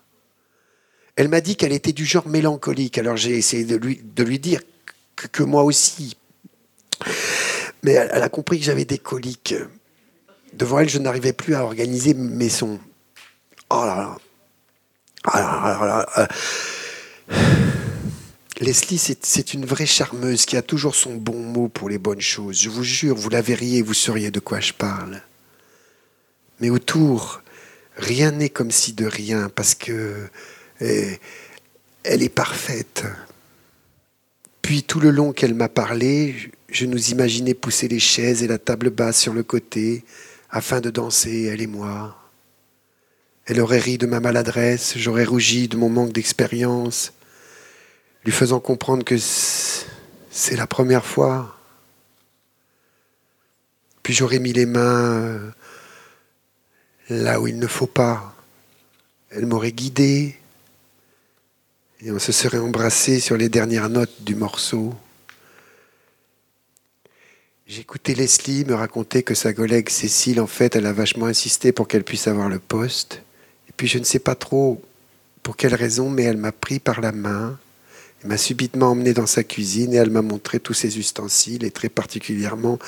[1.15, 4.39] Elle m'a dit qu'elle était du genre mélancolique, alors j'ai essayé de lui, de lui
[4.39, 4.61] dire
[5.15, 6.17] que, moi aussi.
[7.83, 9.55] Mais elle a compris que j'avais des coliques.
[10.53, 12.79] Devant elle, je n'arrivais plus à organiser mes sons.
[13.69, 14.17] Oh là là.
[15.25, 16.27] Oh là là,
[18.59, 22.61] Leslie, c'est une vraie charmeuse qui a toujours son bon mot pour les bonnes choses.
[22.61, 25.21] Je vous jure, vous la verriez vous sauriez de quoi je parle.
[26.59, 27.41] Mais autour,
[27.97, 30.29] rien n'est comme si de rien, parce que
[30.81, 31.19] eh,
[32.03, 33.03] elle est parfaite.
[34.61, 38.59] Puis tout le long qu'elle m'a parlé, je nous imaginais pousser les chaises et la
[38.59, 40.05] table basse sur le côté,
[40.53, 42.15] afin de danser, elle et moi.
[43.45, 47.11] Elle aurait ri de ma maladresse, j'aurais rougi de mon manque d'expérience,
[48.23, 51.57] lui faisant comprendre que c'est la première fois.
[54.03, 55.51] Puis j'aurais mis les mains euh,
[57.09, 58.35] là où il ne faut pas.
[59.31, 60.37] Elle m'aurait guidé
[62.01, 64.93] et on se serait embrassé sur les dernières notes du morceau.
[67.65, 71.87] J'écoutais Leslie me raconter que sa collègue Cécile, en fait, elle a vachement insisté pour
[71.87, 73.21] qu'elle puisse avoir le poste.
[73.69, 74.81] Et puis je ne sais pas trop
[75.43, 77.57] pour quelle raison, mais elle m'a pris par la main,
[78.25, 81.89] m'a subitement emmené dans sa cuisine et elle m'a montré tous ses ustensiles et très
[81.89, 82.79] particulièrement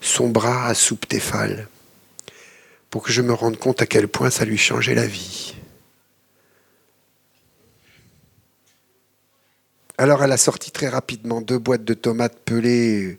[0.00, 1.68] son bras à soupe Tefal,
[2.90, 5.54] pour que je me rende compte à quel point ça lui changeait la vie.
[9.98, 13.18] Alors elle a sorti très rapidement deux boîtes de tomates pelées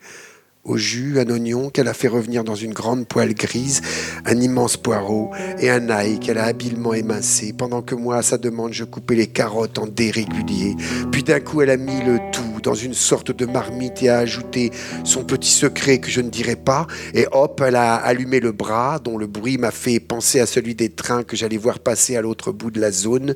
[0.66, 3.82] au jus, un oignon qu'elle a fait revenir dans une grande poêle grise,
[4.26, 8.38] un immense poireau et un ail qu'elle a habilement émincé, pendant que moi, à sa
[8.38, 10.76] demande, je coupais les carottes en dés réguliers.
[11.12, 14.20] Puis d'un coup, elle a mis le tout dans une sorte de marmite et a
[14.20, 14.72] ajouté
[15.04, 19.00] son petit secret que je ne dirai pas, et hop, elle a allumé le bras,
[19.00, 22.22] dont le bruit m'a fait penser à celui des trains que j'allais voir passer à
[22.22, 23.36] l'autre bout de la zone.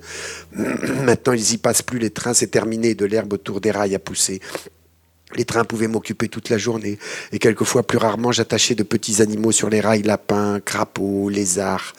[1.03, 3.99] Maintenant, ils y passent plus, les trains, c'est terminé, de l'herbe autour des rails a
[3.99, 4.39] poussé.
[5.35, 6.97] Les trains pouvaient m'occuper toute la journée,
[7.31, 11.93] et quelquefois plus rarement j'attachais de petits animaux sur les rails, lapins, crapauds, lézards.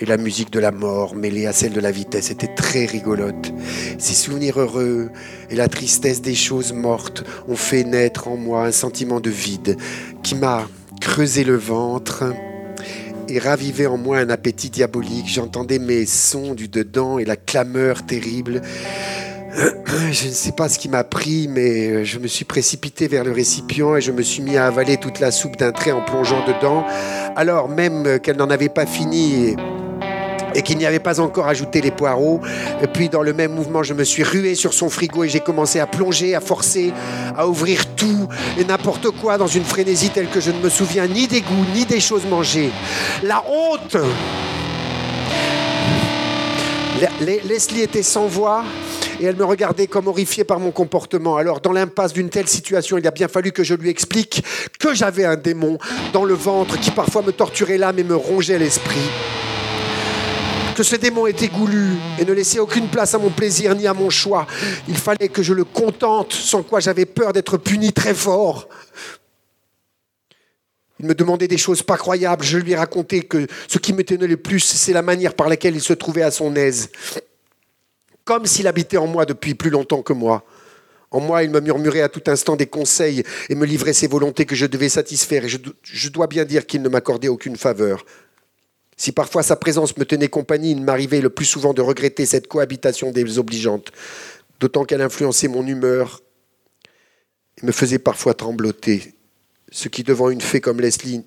[0.00, 3.52] Et la musique de la mort, mêlée à celle de la vitesse, était très rigolote.
[3.98, 5.10] Ces souvenirs heureux
[5.50, 9.76] et la tristesse des choses mortes ont fait naître en moi un sentiment de vide
[10.22, 10.68] qui m'a
[11.00, 12.32] creusé le ventre
[13.28, 15.28] et ravivé en moi un appétit diabolique.
[15.28, 18.62] J'entendais mes sons du dedans et la clameur terrible.
[20.12, 23.32] Je ne sais pas ce qui m'a pris, mais je me suis précipité vers le
[23.32, 26.44] récipient et je me suis mis à avaler toute la soupe d'un trait en plongeant
[26.46, 26.84] dedans,
[27.34, 29.56] alors même qu'elle n'en avait pas fini
[30.54, 32.40] et qu'il n'y avait pas encore ajouté les poireaux.
[32.82, 35.40] Et puis dans le même mouvement, je me suis rué sur son frigo et j'ai
[35.40, 36.92] commencé à plonger, à forcer,
[37.36, 38.28] à ouvrir tout
[38.58, 41.66] et n'importe quoi dans une frénésie telle que je ne me souviens ni des goûts,
[41.74, 42.70] ni des choses mangées.
[43.24, 43.96] La honte
[47.20, 48.64] Leslie était sans voix
[49.20, 51.36] et elle me regardait comme horrifiée par mon comportement.
[51.36, 54.44] Alors, dans l'impasse d'une telle situation, il a bien fallu que je lui explique
[54.78, 55.78] que j'avais un démon
[56.12, 59.10] dans le ventre qui parfois me torturait l'âme et me rongeait l'esprit
[60.78, 63.94] que ce démon était goulu et ne laissait aucune place à mon plaisir ni à
[63.94, 64.46] mon choix.
[64.86, 68.68] Il fallait que je le contente, sans quoi j'avais peur d'être puni très fort.
[71.00, 72.44] Il me demandait des choses pas croyables.
[72.44, 75.74] Je lui ai raconté que ce qui m'étonnait le plus, c'est la manière par laquelle
[75.74, 76.90] il se trouvait à son aise.
[78.28, 80.44] Comme s'il habitait en moi depuis plus longtemps que moi.
[81.10, 84.44] En moi, il me murmurait à tout instant des conseils et me livrait ses volontés
[84.44, 85.46] que je devais satisfaire.
[85.46, 88.04] Et je, dois bien dire qu'il ne m'accordait aucune faveur.
[88.98, 92.48] Si parfois sa présence me tenait compagnie, il m'arrivait le plus souvent de regretter cette
[92.48, 93.92] cohabitation désobligeante,
[94.60, 96.20] d'autant qu'elle influençait mon humeur
[97.62, 99.14] et me faisait parfois trembloter,
[99.72, 101.24] ce qui devant une fée comme Leslie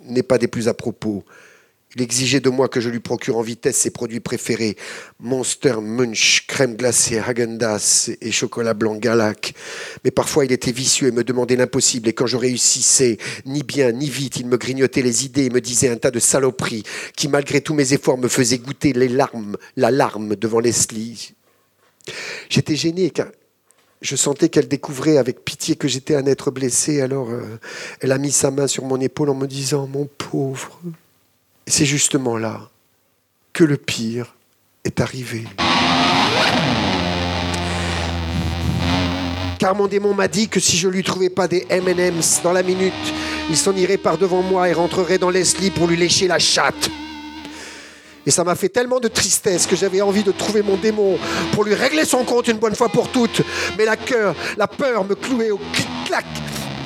[0.00, 1.24] n'est pas des plus à propos.
[1.96, 4.76] Il exigeait de moi que je lui procure en vitesse ses produits préférés
[5.18, 9.54] Monster Munch, crème glacée, Häagen-Dazs et chocolat blanc Galac.
[10.04, 12.08] Mais parfois il était vicieux et me demandait l'impossible.
[12.08, 15.60] Et quand je réussissais, ni bien ni vite, il me grignotait les idées et me
[15.60, 16.84] disait un tas de saloperies
[17.16, 21.34] qui, malgré tous mes efforts, me faisaient goûter les larmes, la larme devant Leslie.
[22.48, 23.26] J'étais gêné car
[24.00, 27.00] je sentais qu'elle découvrait avec pitié que j'étais un être blessé.
[27.00, 27.58] Alors euh,
[27.98, 30.80] elle a mis sa main sur mon épaule en me disant Mon pauvre
[31.70, 32.68] c'est justement là
[33.52, 34.34] que le pire
[34.84, 35.44] est arrivé.
[39.58, 42.62] Car mon démon m'a dit que si je lui trouvais pas des M&M's dans la
[42.62, 42.92] minute,
[43.48, 46.90] il s'en irait par devant moi et rentrerait dans Leslie pour lui lécher la chatte.
[48.26, 51.18] Et ça m'a fait tellement de tristesse que j'avais envie de trouver mon démon
[51.52, 53.42] pour lui régler son compte une bonne fois pour toutes.
[53.76, 53.96] Mais la,
[54.56, 56.26] la peur me clouait au clic-clac.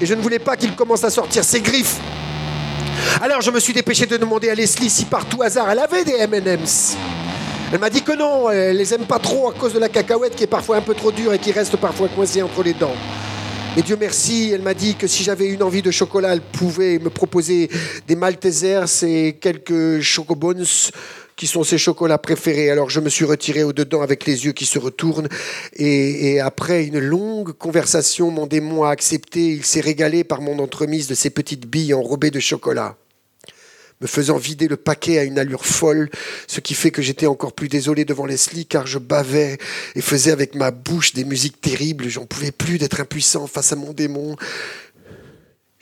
[0.01, 2.01] Et je ne voulais pas qu'il commence à sortir ses griffes
[3.20, 6.05] alors je me suis dépêché de demander à Leslie si par tout hasard elle avait
[6.05, 6.97] des M&M's.
[7.72, 10.36] Elle m'a dit que non, elle les aime pas trop à cause de la cacahuète
[10.36, 12.95] qui est parfois un peu trop dure et qui reste parfois coincée entre les dents.
[13.76, 17.01] Mais Dieu merci, elle m'a dit que si j'avais une envie de chocolat, elle pouvait
[17.01, 17.68] me proposer
[18.07, 20.64] des Maltesers et quelques Chocobones
[21.37, 22.70] qui sont ses chocolats préférés.
[22.70, 25.28] Alors je me suis retiré au-dedans avec les yeux qui se retournent
[25.74, 29.49] et, après une longue conversation, mon démon a accepté.
[29.49, 32.97] Il s'est régalé par mon entremise de ses petites billes enrobées de chocolat
[34.01, 36.11] me faisant vider le paquet à une allure folle,
[36.47, 39.57] ce qui fait que j'étais encore plus désolé devant Leslie car je bavais
[39.95, 42.09] et faisais avec ma bouche des musiques terribles.
[42.09, 44.37] J'en pouvais plus d'être impuissant face à mon démon.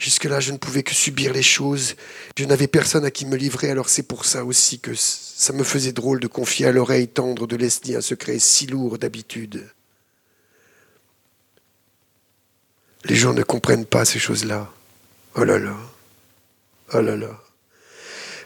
[0.03, 1.95] Jusque-là, je ne pouvais que subir les choses.
[2.37, 5.63] Je n'avais personne à qui me livrer, alors c'est pour ça aussi que ça me
[5.63, 9.65] faisait drôle de confier à l'oreille tendre de Leslie un secret si lourd d'habitude.
[13.05, 14.69] Les gens ne comprennent pas ces choses-là.
[15.35, 15.77] Oh là là.
[16.93, 17.41] Oh là là.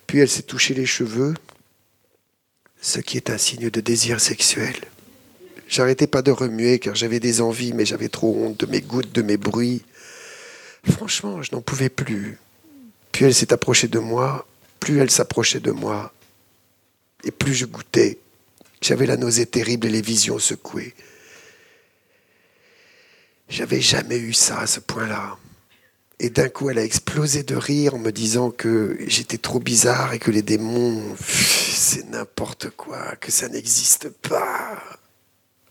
[0.05, 1.33] Puis elle s'est touchée les cheveux,
[2.83, 4.75] ce qui est un signe de désir sexuel.
[5.67, 9.11] J'arrêtais pas de remuer car j'avais des envies, mais j'avais trop honte de mes gouttes,
[9.11, 9.81] de mes bruits.
[10.91, 12.37] Franchement, je n'en pouvais plus.
[13.11, 14.47] Puis elle s'est approchée de moi,
[14.79, 16.13] plus elle s'approchait de moi,
[17.23, 18.19] et plus je goûtais.
[18.81, 20.93] J'avais la nausée terrible et les visions secouées.
[23.49, 25.37] J'avais jamais eu ça à ce point-là.
[26.19, 30.13] Et d'un coup, elle a explosé de rire en me disant que j'étais trop bizarre
[30.13, 34.81] et que les démons, c'est n'importe quoi, que ça n'existe pas.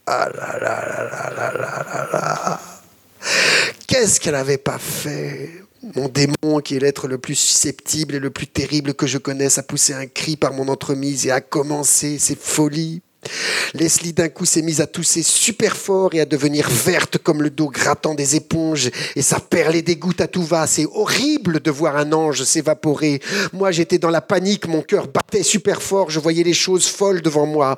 [0.07, 2.61] Ah là là là là là là là là.
[3.87, 5.51] Qu'est-ce qu'elle n'avait pas fait?
[5.95, 9.59] Mon démon, qui est l'être le plus susceptible et le plus terrible que je connaisse,
[9.59, 13.03] a poussé un cri par mon entremise et a commencé ses folies.
[13.75, 17.51] Leslie d'un coup s'est mise à tousser super fort et à devenir verte comme le
[17.51, 20.67] dos grattant des éponges et ça perlait des gouttes à tout va.
[20.67, 23.21] C'est horrible de voir un ange s'évaporer.
[23.53, 27.23] Moi j'étais dans la panique, mon cœur battait super fort, je voyais les choses folles
[27.23, 27.77] devant moi.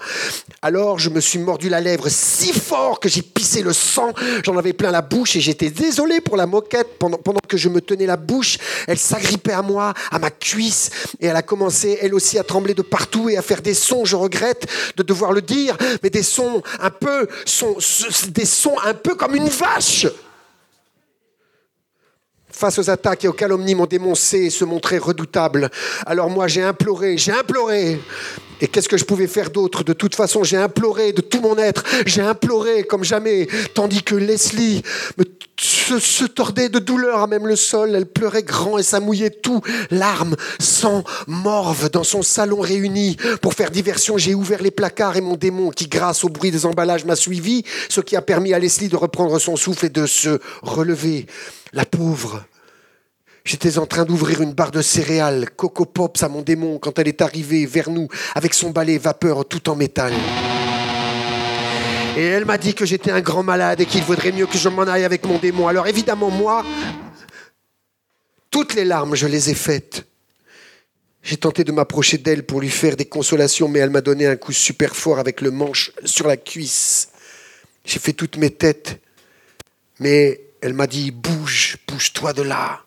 [0.62, 4.12] Alors je me suis mordu la lèvre si fort que j'ai pissé le sang,
[4.44, 6.98] j'en avais plein la bouche et j'étais désolé pour la moquette.
[6.98, 10.90] Pendant, pendant que je me tenais la bouche, elle s'agrippait à moi, à ma cuisse
[11.20, 14.04] et elle a commencé elle aussi à trembler de partout et à faire des sons.
[14.04, 17.28] Je regrette de devoir le dire, mais des sons un peu,
[18.28, 20.06] des sons un peu comme une vache.
[22.50, 25.70] Face aux attaques et aux calomnies, mon démon C se montrait redoutable.
[26.06, 28.00] Alors moi, j'ai imploré, j'ai imploré.
[28.60, 29.84] Et qu'est-ce que je pouvais faire d'autre?
[29.84, 34.16] De toute façon, j'ai imploré de tout mon être, j'ai imploré comme jamais, tandis que
[34.16, 34.82] Leslie
[35.16, 35.24] me
[35.60, 39.60] se, tordait de douleur à même le sol, elle pleurait grand et ça mouillait tout,
[39.90, 43.16] larmes, sang, morve dans son salon réuni.
[43.42, 46.66] Pour faire diversion, j'ai ouvert les placards et mon démon, qui grâce au bruit des
[46.66, 50.06] emballages m'a suivi, ce qui a permis à Leslie de reprendre son souffle et de
[50.06, 51.26] se relever.
[51.72, 52.44] La pauvre.
[53.44, 57.08] J'étais en train d'ouvrir une barre de céréales, Coco Pops à mon démon quand elle
[57.08, 60.12] est arrivée vers nous avec son balai vapeur tout en métal.
[62.18, 64.68] Et elle m'a dit que j'étais un grand malade et qu'il vaudrait mieux que je
[64.68, 65.68] m'en aille avec mon démon.
[65.68, 66.66] Alors évidemment, moi,
[68.50, 70.04] toutes les larmes, je les ai faites.
[71.22, 74.34] J'ai tenté de m'approcher d'elle pour lui faire des consolations, mais elle m'a donné un
[74.34, 77.10] coup super fort avec le manche sur la cuisse.
[77.84, 79.00] J'ai fait toutes mes têtes,
[80.00, 82.82] mais elle m'a dit Bouge, bouge-toi de là.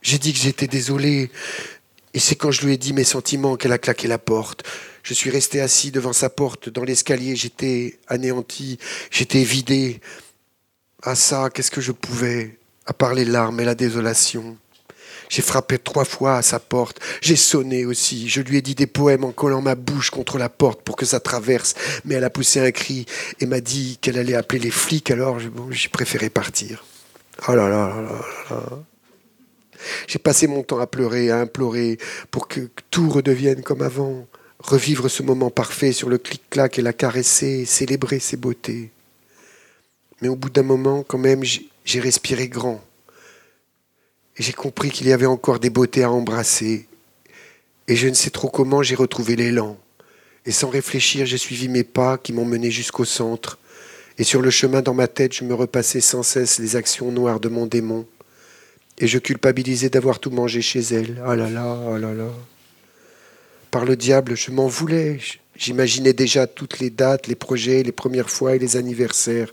[0.00, 1.30] J'ai dit que j'étais désolé,
[2.14, 4.64] et c'est quand je lui ai dit mes sentiments qu'elle a claqué la porte.
[5.06, 8.76] Je suis resté assis devant sa porte dans l'escalier, j'étais anéanti,
[9.12, 10.00] j'étais vidé.
[11.00, 14.56] À ça, qu'est-ce que je pouvais, à part les larmes et la désolation?
[15.28, 16.98] J'ai frappé trois fois à sa porte.
[17.20, 18.28] J'ai sonné aussi.
[18.28, 21.06] Je lui ai dit des poèmes en collant ma bouche contre la porte pour que
[21.06, 21.76] ça traverse.
[22.04, 23.06] Mais elle a poussé un cri
[23.38, 25.12] et m'a dit qu'elle allait appeler les flics.
[25.12, 25.38] Alors
[25.70, 26.84] j'ai préféré partir.
[27.46, 28.78] Oh là là là là là.
[30.08, 31.98] J'ai passé mon temps à pleurer, à implorer
[32.32, 34.26] pour que tout redevienne comme avant
[34.66, 38.90] revivre ce moment parfait sur le clic-clac et la caresser, célébrer ses beautés.
[40.20, 42.82] Mais au bout d'un moment, quand même, j'ai respiré grand.
[44.36, 46.88] Et j'ai compris qu'il y avait encore des beautés à embrasser.
[47.88, 49.78] Et je ne sais trop comment j'ai retrouvé l'élan.
[50.44, 53.58] Et sans réfléchir, j'ai suivi mes pas qui m'ont mené jusqu'au centre.
[54.18, 57.40] Et sur le chemin dans ma tête, je me repassais sans cesse les actions noires
[57.40, 58.06] de mon démon.
[58.98, 61.22] Et je culpabilisais d'avoir tout mangé chez elle.
[61.24, 62.30] Ah là là, ah là là
[63.76, 65.18] par le diable, je m'en voulais.
[65.54, 69.52] J'imaginais déjà toutes les dates, les projets, les premières fois et les anniversaires.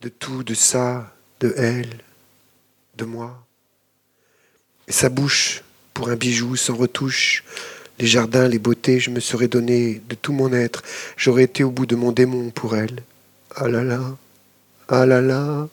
[0.00, 1.98] De tout, de ça, de elle,
[2.96, 3.46] de moi.
[4.88, 5.62] Sa bouche,
[5.92, 7.44] pour un bijou sans retouche,
[7.98, 10.82] les jardins, les beautés, je me serais donné de tout mon être.
[11.18, 13.02] J'aurais été au bout de mon démon pour elle.
[13.54, 14.16] Ah là là,
[14.88, 15.68] ah là là,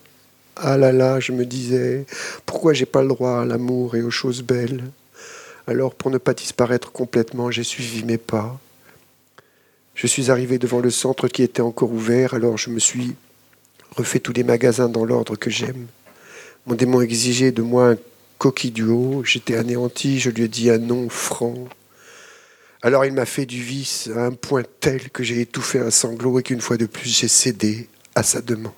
[0.58, 2.06] ah là là, je me disais,
[2.45, 4.84] pourquoi j'ai pas le droit à l'amour et aux choses belles?
[5.70, 8.59] Alors pour ne pas disparaître complètement, j'ai suivi mes pas.
[9.93, 13.15] Je suis arrivé devant le centre qui était encore ouvert, alors je me suis
[13.95, 15.88] refait tous les magasins dans l'ordre que j'aime.
[16.65, 17.97] Mon démon exigeait de moi un
[18.38, 18.74] coquille
[19.24, 21.67] j'étais anéanti, je lui ai dit un non franc.
[22.82, 26.39] Alors il m'a fait du vice à un point tel que j'ai étouffé un sanglot
[26.39, 28.74] et qu'une fois de plus j'ai cédé à sa demande.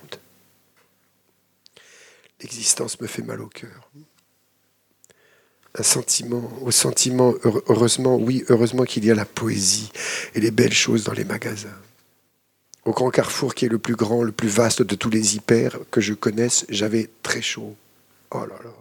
[2.42, 3.92] L'existence me fait mal au cœur
[5.78, 9.92] un sentiment, au sentiment, heureusement, oui, heureusement qu'il y a la poésie
[10.36, 11.70] et les belles choses dans les magasins.
[12.84, 15.78] Au grand carrefour qui est le plus grand, le plus vaste de tous les hyper
[15.92, 17.76] que je connaisse, j'avais très chaud.
[18.32, 18.72] Oh là là.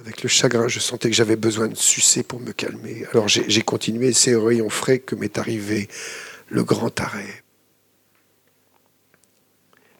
[0.00, 3.04] Avec le chagrin, je sentais que j'avais besoin de sucer pour me calmer.
[3.12, 5.88] Alors j'ai continué, c'est au rayon frais que m'est arrivé
[6.48, 7.44] le grand arrêt.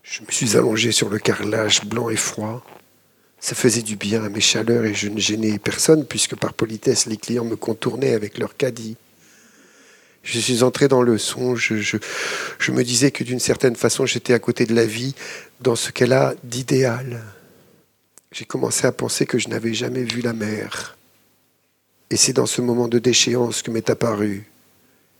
[0.02, 2.64] Je me suis allongé sur le carrelage blanc et froid.
[3.40, 7.06] Ça faisait du bien à mes chaleurs et je ne gênais personne puisque par politesse
[7.06, 8.96] les clients me contournaient avec leur caddie.
[10.22, 14.34] Je suis entré dans le son, je, je me disais que d'une certaine façon j'étais
[14.34, 15.14] à côté de la vie
[15.60, 17.22] dans ce qu'elle a d'idéal.
[18.30, 20.98] J'ai commencé à penser que je n'avais jamais vu la mer.
[22.10, 24.46] Et c'est dans ce moment de déchéance que m'est apparue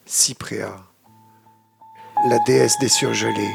[0.07, 0.77] Cypréa,
[2.29, 3.55] la déesse des surgelés.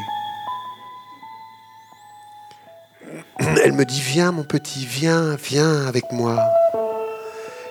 [3.63, 6.39] Elle me dit, viens mon petit, viens, viens avec moi.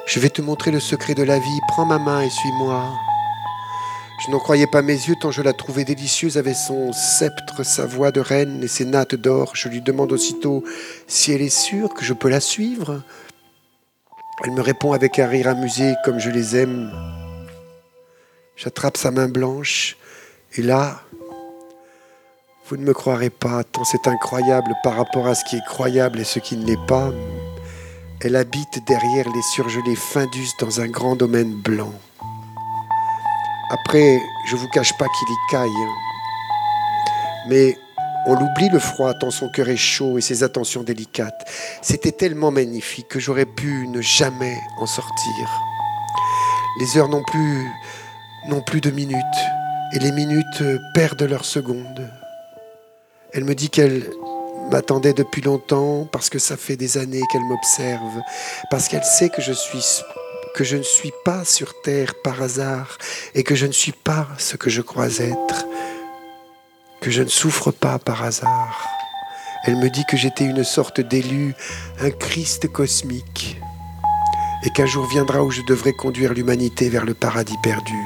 [0.07, 1.61] Je vais te montrer le secret de la vie.
[1.69, 2.93] Prends ma main et suis-moi.
[4.25, 7.85] Je n'en croyais pas mes yeux tant je la trouvais délicieuse avec son sceptre, sa
[7.87, 9.53] voix de reine et ses nattes d'or.
[9.55, 10.63] Je lui demande aussitôt
[11.07, 13.03] si elle est sûre que je peux la suivre?
[14.45, 16.93] Elle me répond avec un rire amusé comme je les aime.
[18.57, 19.97] J'attrape sa main blanche
[20.55, 21.01] et là,
[22.67, 26.19] vous ne me croirez pas, tant c'est incroyable par rapport à ce qui est croyable
[26.19, 27.13] et ce qui ne l'est pas.
[28.23, 31.93] Elle habite derrière les surgelés Findus dans un grand domaine blanc.
[33.69, 35.71] Après, je vous cache pas qu'il y caille.
[37.49, 37.77] Mais
[38.27, 41.47] on l'oublie le froid tant son cœur est chaud et ses attentions délicates.
[41.83, 45.61] C'était tellement magnifique que j'aurais pu ne jamais en sortir.
[46.81, 47.71] Les heures n'ont plus,
[48.49, 49.19] n'ont plus de minutes
[49.93, 52.11] et les minutes perdent leurs secondes.
[53.35, 54.09] Elle me dit qu'elle
[54.71, 58.21] m'attendait depuis longtemps parce que ça fait des années qu'elle m'observe,
[58.71, 62.97] parce qu'elle sait que je ne suis pas sur terre par hasard
[63.35, 65.67] et que je ne suis pas ce que je crois être,
[67.01, 68.87] que je ne souffre pas par hasard.
[69.65, 71.55] Elle me dit que j'étais une sorte d'élu,
[72.01, 73.59] un Christ cosmique,
[74.65, 77.99] et qu'un jour viendra où je devrais conduire l'humanité vers le paradis perdu.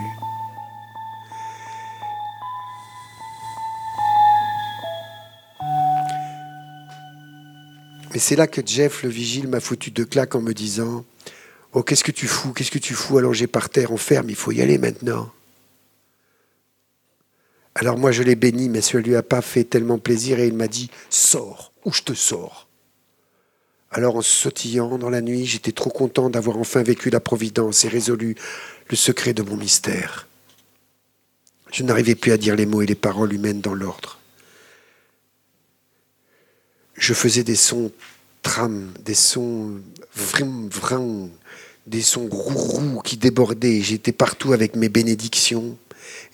[8.19, 11.05] Et c'est là que Jeff, le vigile, m'a foutu deux claques en me disant
[11.73, 14.35] Oh, qu'est-ce que tu fous Qu'est-ce que tu fous allongé par terre On ferme, il
[14.35, 15.31] faut y aller maintenant.
[17.77, 20.55] Alors moi, je l'ai béni, mais ne lui a pas fait tellement plaisir et il
[20.55, 22.67] m'a dit Sors, ou je te sors?
[23.93, 27.89] Alors en sautillant dans la nuit, j'étais trop content d'avoir enfin vécu la providence et
[27.89, 28.35] résolu
[28.91, 30.27] le secret de mon mystère.
[31.71, 34.18] Je n'arrivais plus à dire les mots et les paroles humaines dans l'ordre
[36.99, 37.91] je faisais des sons
[38.43, 39.81] tram, des sons
[40.15, 41.31] vrim, vrim,
[41.87, 43.81] des sons roux qui débordaient.
[43.81, 45.79] J'étais partout avec mes bénédictions.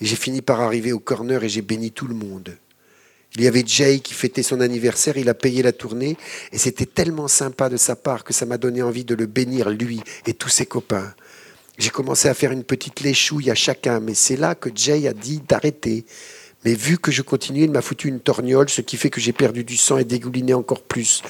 [0.01, 2.57] J'ai fini par arriver au corner et j'ai béni tout le monde.
[3.37, 6.17] Il y avait Jay qui fêtait son anniversaire, il a payé la tournée
[6.53, 9.71] et c'était tellement sympa de sa part que ça m'a donné envie de le bénir,
[9.71, 11.13] lui et tous ses copains.
[11.77, 15.13] J'ai commencé à faire une petite léchouille à chacun, mais c'est là que Jay a
[15.13, 16.05] dit d'arrêter.
[16.65, 19.33] Mais vu que je continuais, il m'a foutu une torgnole, ce qui fait que j'ai
[19.33, 21.23] perdu du sang et dégouliné encore plus.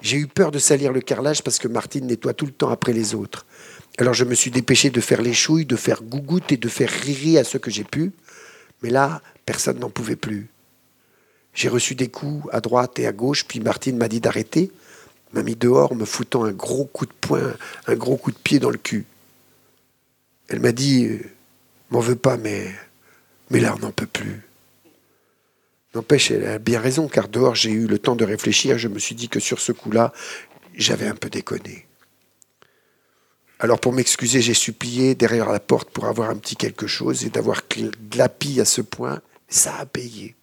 [0.00, 2.92] J'ai eu peur de salir le carrelage parce que Martine nettoie tout le temps après
[2.92, 3.46] les autres.
[3.98, 6.90] Alors je me suis dépêché de faire les chouilles, de faire gougoute et de faire
[6.90, 8.12] riri à ce que j'ai pu.
[8.82, 10.48] Mais là, personne n'en pouvait plus.
[11.52, 14.70] J'ai reçu des coups à droite et à gauche, puis Martine m'a dit d'arrêter,
[15.32, 17.52] m'a mis dehors me foutant un gros coup de poing,
[17.88, 19.04] un gros coup de pied dans le cul.
[20.46, 21.18] Elle m'a dit, euh,
[21.90, 22.72] m'en veux pas, mais,
[23.50, 24.47] mais là on n'en peut plus.
[25.94, 28.98] N'empêche, elle a bien raison, car dehors j'ai eu le temps de réfléchir, je me
[28.98, 30.12] suis dit que sur ce coup-là,
[30.74, 31.86] j'avais un peu déconné.
[33.60, 37.30] Alors pour m'excuser, j'ai supplié derrière la porte pour avoir un petit quelque chose et
[37.30, 37.62] d'avoir
[38.10, 40.36] glapi à ce point, ça a payé.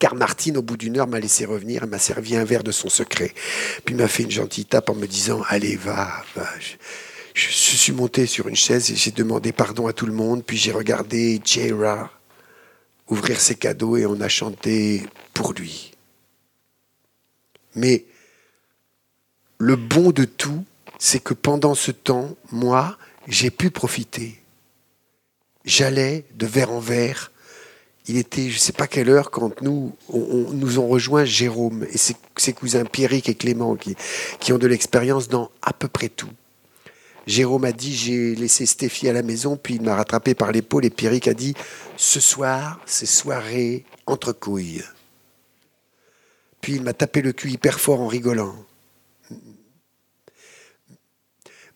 [0.00, 2.72] Car Martine, au bout d'une heure, m'a laissé revenir et m'a servi un verre de
[2.72, 3.32] son secret.
[3.84, 6.48] Puis m'a fait une gentille tape en me disant Allez, va, va.
[7.32, 10.44] Je, suis monté sur une chaise et j'ai demandé pardon à tout le monde.
[10.44, 12.10] Puis j'ai regardé J.Ra
[13.08, 15.92] ouvrir ses cadeaux et on a chanté pour lui.
[17.74, 18.04] Mais
[19.58, 20.64] le bon de tout,
[20.98, 22.96] c'est que pendant ce temps, moi,
[23.26, 24.40] j'ai pu profiter.
[25.64, 27.32] J'allais de verre en verre.
[28.06, 31.86] Il était, je ne sais pas quelle heure, quand nous, on, nous ont rejoint Jérôme
[31.90, 36.30] et ses, cousins Pierrick et Clément, qui ont de l'expérience dans à peu près tout.
[37.26, 40.84] Jérôme a dit j'ai laissé Stéphie à la maison, puis il m'a rattrapé par l'épaule
[40.84, 41.54] et Pierrick a dit
[41.96, 44.82] ce soir, c'est soirée entre couilles.
[46.60, 48.54] Puis il m'a tapé le cul hyper fort en rigolant.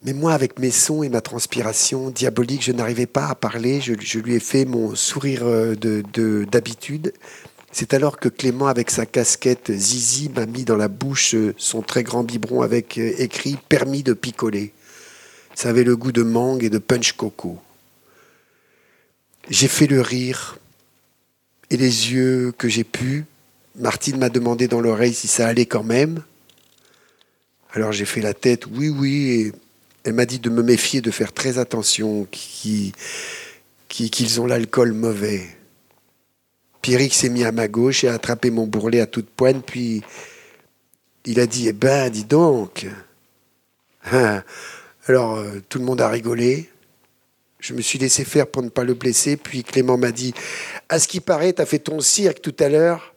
[0.02, 3.80] Mais moi, avec mes sons et ma transpiration diabolique, je n'arrivais pas à parler.
[3.80, 7.02] Je, lui ai fait mon sourire euh, d'habitude.
[7.02, 7.12] De,
[7.72, 11.82] C'est alors que Clément, avec sa casquette zizi, m'a mis dans la bouche euh, son
[11.82, 14.72] très grand biberon avec euh, écrit permis de picoler.
[15.58, 17.58] Ça avait le goût de mangue et de punch coco.
[19.50, 20.56] J'ai fait le rire
[21.70, 23.24] et les yeux que j'ai pu.
[23.74, 26.22] Martine m'a demandé dans l'oreille si ça allait quand même.
[27.72, 29.30] Alors j'ai fait la tête, oui, oui.
[29.30, 29.52] Et
[30.04, 32.92] elle m'a dit de me méfier, de faire très attention, qu'ils
[34.40, 35.44] ont l'alcool mauvais.
[36.82, 40.04] Pierrick s'est mis à ma gauche et a attrapé mon bourrelet à toute poigne, puis
[41.24, 42.86] il a dit Eh ben, dis donc
[44.12, 44.44] hein,
[45.08, 46.68] alors euh, tout le monde a rigolé.
[47.60, 49.36] Je me suis laissé faire pour ne pas le blesser.
[49.36, 50.34] Puis Clément m'a dit
[50.88, 53.14] À ce qui paraît, tu as fait ton cirque tout à l'heure.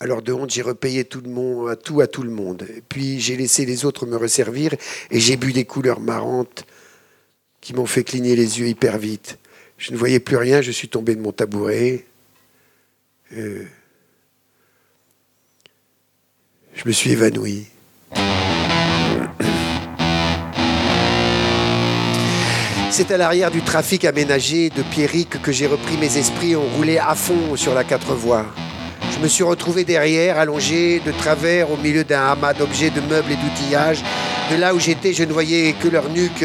[0.00, 1.76] Alors de honte, j'ai repayé tout, le monde, à
[2.06, 2.64] tout le monde.
[2.88, 4.74] puis j'ai laissé les autres me resservir
[5.10, 6.64] et j'ai bu des couleurs marrantes
[7.60, 9.38] qui m'ont fait cligner les yeux hyper vite.
[9.76, 12.04] Je ne voyais plus rien, je suis tombé de mon tabouret.
[13.32, 13.64] Euh,
[16.74, 17.66] je me suis évanoui.
[22.90, 26.56] C'est à l'arrière du trafic aménagé de Pierrick que j'ai repris mes esprits.
[26.56, 28.46] On roulait à fond sur la quatre voies.
[29.12, 33.30] Je me suis retrouvé derrière, allongé de travers au milieu d'un amas d'objets, de meubles
[33.30, 34.02] et d'outillages.
[34.50, 36.44] De là où j'étais, je ne voyais que leur nuque.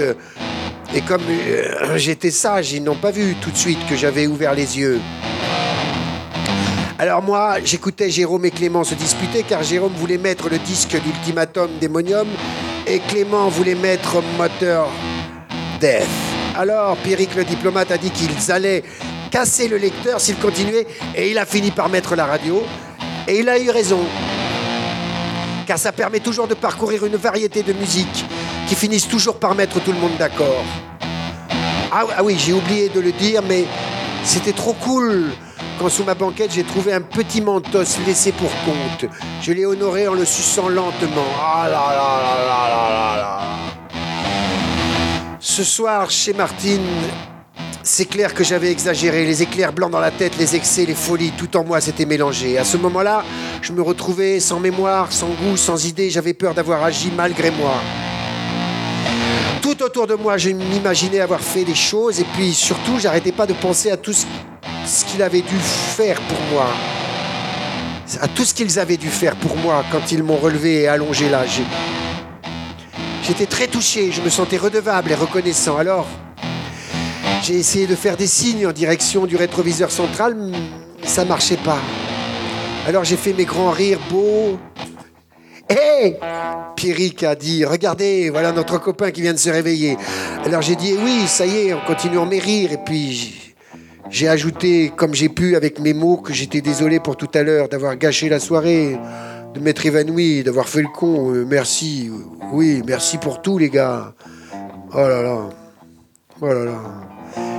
[0.94, 4.54] Et comme euh, j'étais sage, ils n'ont pas vu tout de suite que j'avais ouvert
[4.54, 5.00] les yeux.
[7.00, 11.70] Alors moi, j'écoutais Jérôme et Clément se disputer car Jérôme voulait mettre le disque d'Ultimatum
[11.80, 12.28] Démonium
[12.86, 14.90] et Clément voulait mettre moteur
[15.80, 16.33] Death.
[16.56, 18.84] Alors Pierrick le diplomate a dit qu'ils allaient
[19.32, 20.86] casser le lecteur s'il continuait
[21.16, 22.64] et il a fini par mettre la radio
[23.28, 24.00] et il a eu raison.
[25.66, 28.26] Car ça permet toujours de parcourir une variété de musiques
[28.68, 30.64] qui finissent toujours par mettre tout le monde d'accord.
[31.92, 33.66] Ah, ah oui, j'ai oublié de le dire, mais
[34.24, 35.32] c'était trop cool
[35.80, 39.10] quand sous ma banquette j'ai trouvé un petit mentos laissé pour compte.
[39.42, 41.26] Je l'ai honoré en le suçant lentement.
[41.40, 43.63] Ah là là là là là là là.
[45.46, 46.88] Ce soir, chez Martine,
[47.84, 49.26] c'est clair que j'avais exagéré.
[49.26, 52.58] Les éclairs blancs dans la tête, les excès, les folies, tout en moi s'était mélangé.
[52.58, 53.26] À ce moment-là,
[53.62, 56.10] je me retrouvais sans mémoire, sans goût, sans idée.
[56.10, 57.74] J'avais peur d'avoir agi malgré moi.
[59.62, 63.46] Tout autour de moi, je m'imaginais avoir fait des choses et puis surtout, j'arrêtais pas
[63.46, 66.68] de penser à tout ce qu'il avait dû faire pour moi,
[68.22, 71.28] à tout ce qu'ils avaient dû faire pour moi quand ils m'ont relevé et allongé
[71.28, 71.44] là.
[73.24, 75.78] J'étais très touché, je me sentais redevable et reconnaissant.
[75.78, 76.06] Alors,
[77.42, 81.80] j'ai essayé de faire des signes en direction du rétroviseur central, mais ça marchait pas.
[82.86, 84.60] Alors j'ai fait mes grands rires beaux.
[85.70, 86.18] Hé hey
[86.76, 89.98] Pierrick a dit Regardez, voilà notre copain qui vient de se réveiller.
[90.44, 92.74] Alors j'ai dit Oui, ça y est, en continuant mes rires.
[92.74, 93.56] Et puis
[94.10, 97.70] j'ai ajouté, comme j'ai pu, avec mes mots, que j'étais désolé pour tout à l'heure
[97.70, 98.98] d'avoir gâché la soirée,
[99.54, 101.34] de m'être évanoui, d'avoir fait le con.
[101.34, 102.12] Euh, merci.
[102.52, 104.14] Oui, merci pour tout, les gars.
[104.94, 105.50] Oh là là.
[106.42, 106.82] Oh là là.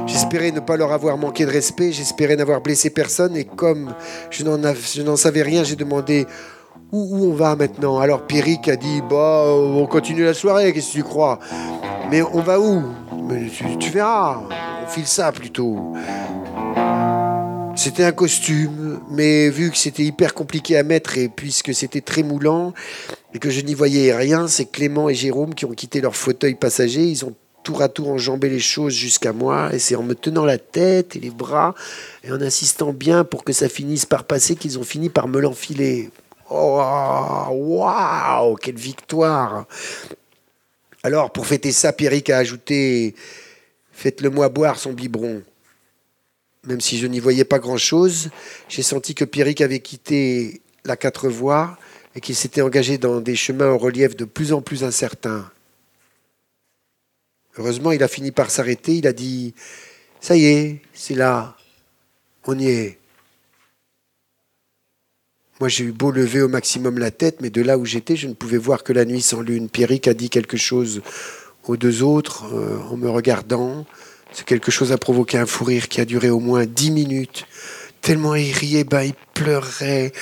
[0.06, 3.94] J'espérais ne pas leur avoir manqué de respect, j'espérais n'avoir blessé personne, et comme
[4.30, 6.26] je n'en savais rien, j'ai demandé
[6.92, 7.98] où, on va maintenant?
[7.98, 11.38] Alors Pierrick a dit Bah, on continue la soirée, qu'est-ce que tu crois?
[12.10, 12.82] Mais on va où?
[13.80, 14.42] Tu verras,
[14.84, 15.94] on file ça plutôt.
[17.84, 22.22] C'était un costume, mais vu que c'était hyper compliqué à mettre et puisque c'était très
[22.22, 22.72] moulant
[23.34, 26.54] et que je n'y voyais rien, c'est Clément et Jérôme qui ont quitté leur fauteuil
[26.54, 27.02] passager.
[27.02, 30.46] Ils ont tour à tour enjambé les choses jusqu'à moi et c'est en me tenant
[30.46, 31.74] la tête et les bras
[32.22, 35.38] et en insistant bien pour que ça finisse par passer qu'ils ont fini par me
[35.38, 36.08] l'enfiler.
[36.48, 36.80] Oh,
[37.50, 39.66] waouh, quelle victoire!
[41.02, 43.14] Alors, pour fêter ça, Pierrick a ajouté
[43.92, 45.42] Faites-le-moi boire son biberon
[46.66, 48.30] même si je n'y voyais pas grand-chose,
[48.68, 51.78] j'ai senti que Pierrick avait quitté la quatre voies
[52.14, 55.50] et qu'il s'était engagé dans des chemins au relief de plus en plus incertains.
[57.56, 58.96] Heureusement, il a fini par s'arrêter.
[58.96, 59.54] Il a dit
[60.20, 61.56] Ça y est, c'est là.
[62.46, 62.98] On y est.
[65.60, 68.26] Moi, j'ai eu beau lever au maximum la tête, mais de là où j'étais, je
[68.26, 69.68] ne pouvais voir que la nuit sans lune.
[69.68, 71.00] Pierrick a dit quelque chose
[71.66, 73.86] aux deux autres euh, en me regardant.
[74.42, 77.46] Quelque chose a provoqué un fou rire qui a duré au moins dix minutes.
[78.00, 80.12] Tellement il riait, ben, il pleurait,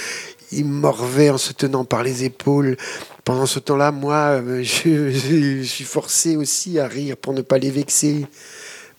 [0.53, 2.77] il morvait en se tenant par les épaules.
[3.25, 7.71] Pendant ce temps-là, moi, euh, je, suis forcé aussi à rire pour ne pas les
[7.71, 8.27] vexer.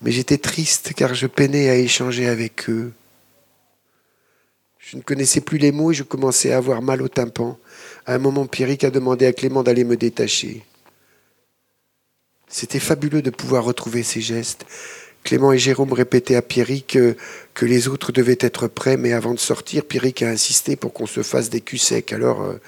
[0.02, 2.92] Mais j'étais triste car je peinais à échanger avec eux.
[4.80, 7.58] Je ne connaissais plus les mots et je commençais à avoir mal au tympan.
[8.06, 10.66] À un moment, Pierrick a demandé à Clément d'aller me détacher.
[12.50, 14.66] C'était fabuleux de pouvoir retrouver ces gestes.
[15.24, 16.98] Clément et Jérôme répétaient à Pierrick
[17.54, 21.08] que, les autres devaient être prêts, mais avant de sortir, Pierrick a insisté pour qu'on
[21.08, 22.12] se fasse des culs secs.
[22.12, 22.60] Alors, euh,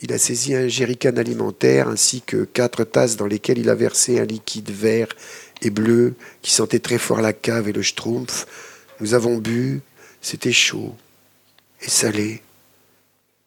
[0.00, 4.18] il a saisi un jerrycan alimentaire ainsi que quatre tasses dans lesquelles il a versé
[4.18, 5.08] un liquide vert
[5.62, 8.46] et bleu qui sentait très fort la cave et le schtroumpf.
[9.00, 9.80] Nous avons bu,
[10.20, 10.94] c'était chaud
[11.80, 12.42] et salé.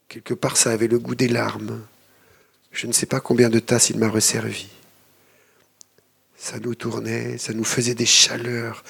[0.07, 1.81] Quelque part, ça avait le goût des larmes.
[2.71, 4.67] Je ne sais pas combien de tasses il m'a resservi.
[6.43, 8.83] Ça nous tournait, ça nous faisait des chaleurs.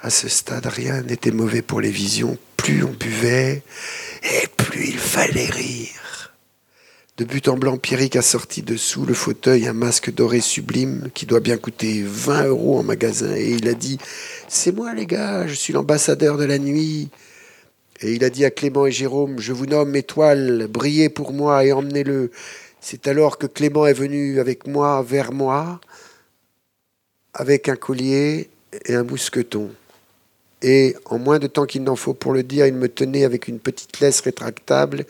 [0.00, 2.38] À ce stade, rien n'était mauvais pour les visions.
[2.56, 3.62] Plus on buvait,
[4.22, 6.34] et plus il fallait rire.
[7.18, 11.26] De but en blanc, Pierrick a sorti dessous le fauteuil un masque doré sublime qui
[11.26, 13.36] doit bien coûter 20 euros en magasin.
[13.36, 13.98] Et il a dit
[14.48, 17.10] C'est moi, les gars, je suis l'ambassadeur de la nuit.
[18.00, 21.62] Et il a dit à Clément et Jérôme Je vous nomme étoile, brillez pour moi
[21.62, 22.30] et emmenez-le.
[22.80, 25.78] C'est alors que Clément est venu avec moi vers moi
[27.36, 28.48] avec un collier
[28.86, 29.70] et un mousqueton.
[30.62, 33.46] Et en moins de temps qu'il n'en faut pour le dire, il me tenait avec
[33.46, 35.04] une petite laisse rétractable.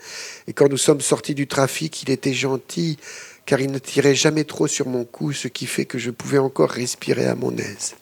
[0.45, 2.97] Et quand nous sommes sortis du trafic, il était gentil,
[3.45, 6.37] car il ne tirait jamais trop sur mon cou, ce qui fait que je pouvais
[6.37, 7.95] encore respirer à mon aise.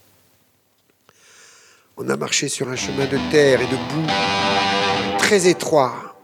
[1.97, 6.17] On a marché sur un chemin de terre et de boue très étroit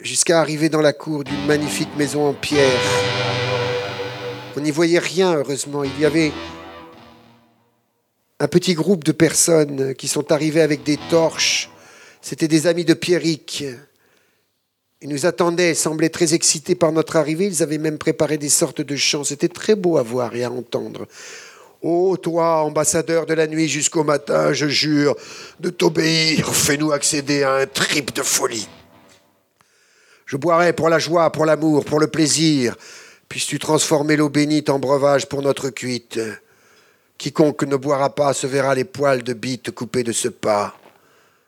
[0.00, 2.80] jusqu'à arriver dans la cour d'une magnifique maison en pierre.
[4.56, 5.82] On n'y voyait rien, heureusement.
[5.82, 6.30] Il y avait
[8.42, 11.70] un petit groupe de personnes qui sont arrivées avec des torches.
[12.20, 13.64] C'était des amis de Pierrick.
[15.00, 17.46] Ils nous attendaient, semblaient très excités par notre arrivée.
[17.46, 19.22] Ils avaient même préparé des sortes de chants.
[19.22, 21.06] C'était très beau à voir et à entendre.
[21.82, 25.14] Ô toi, ambassadeur de la nuit jusqu'au matin, je jure
[25.60, 26.52] de t'obéir.
[26.52, 28.68] Fais-nous accéder à un trip de folie.
[30.26, 32.74] Je boirai pour la joie, pour l'amour, pour le plaisir.
[33.28, 36.18] Puisses-tu transformer l'eau bénite en breuvage pour notre cuite?
[37.22, 40.74] Quiconque ne boira pas se verra les poils de bite coupés de ce pas.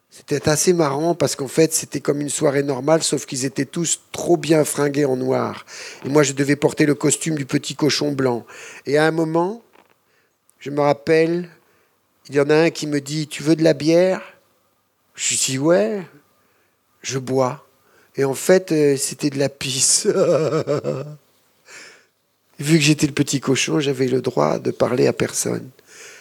[0.09, 4.01] C'était assez marrant parce qu'en fait, c'était comme une soirée normale, sauf qu'ils étaient tous
[4.12, 5.66] trop bien fringués en noir.
[6.05, 8.46] Et moi, je devais porter le costume du petit cochon blanc.
[8.86, 9.64] Et à un moment,
[10.60, 11.48] je me rappelle,
[12.28, 14.22] il y en a un qui me dit Tu veux de la bière?
[15.16, 16.02] Je dis Ouais,
[17.02, 17.66] je bois.
[18.14, 20.06] Et en fait, euh, c'était de la pisse.
[22.59, 25.68] Vu que j'étais le petit cochon, j'avais le droit de parler à personne.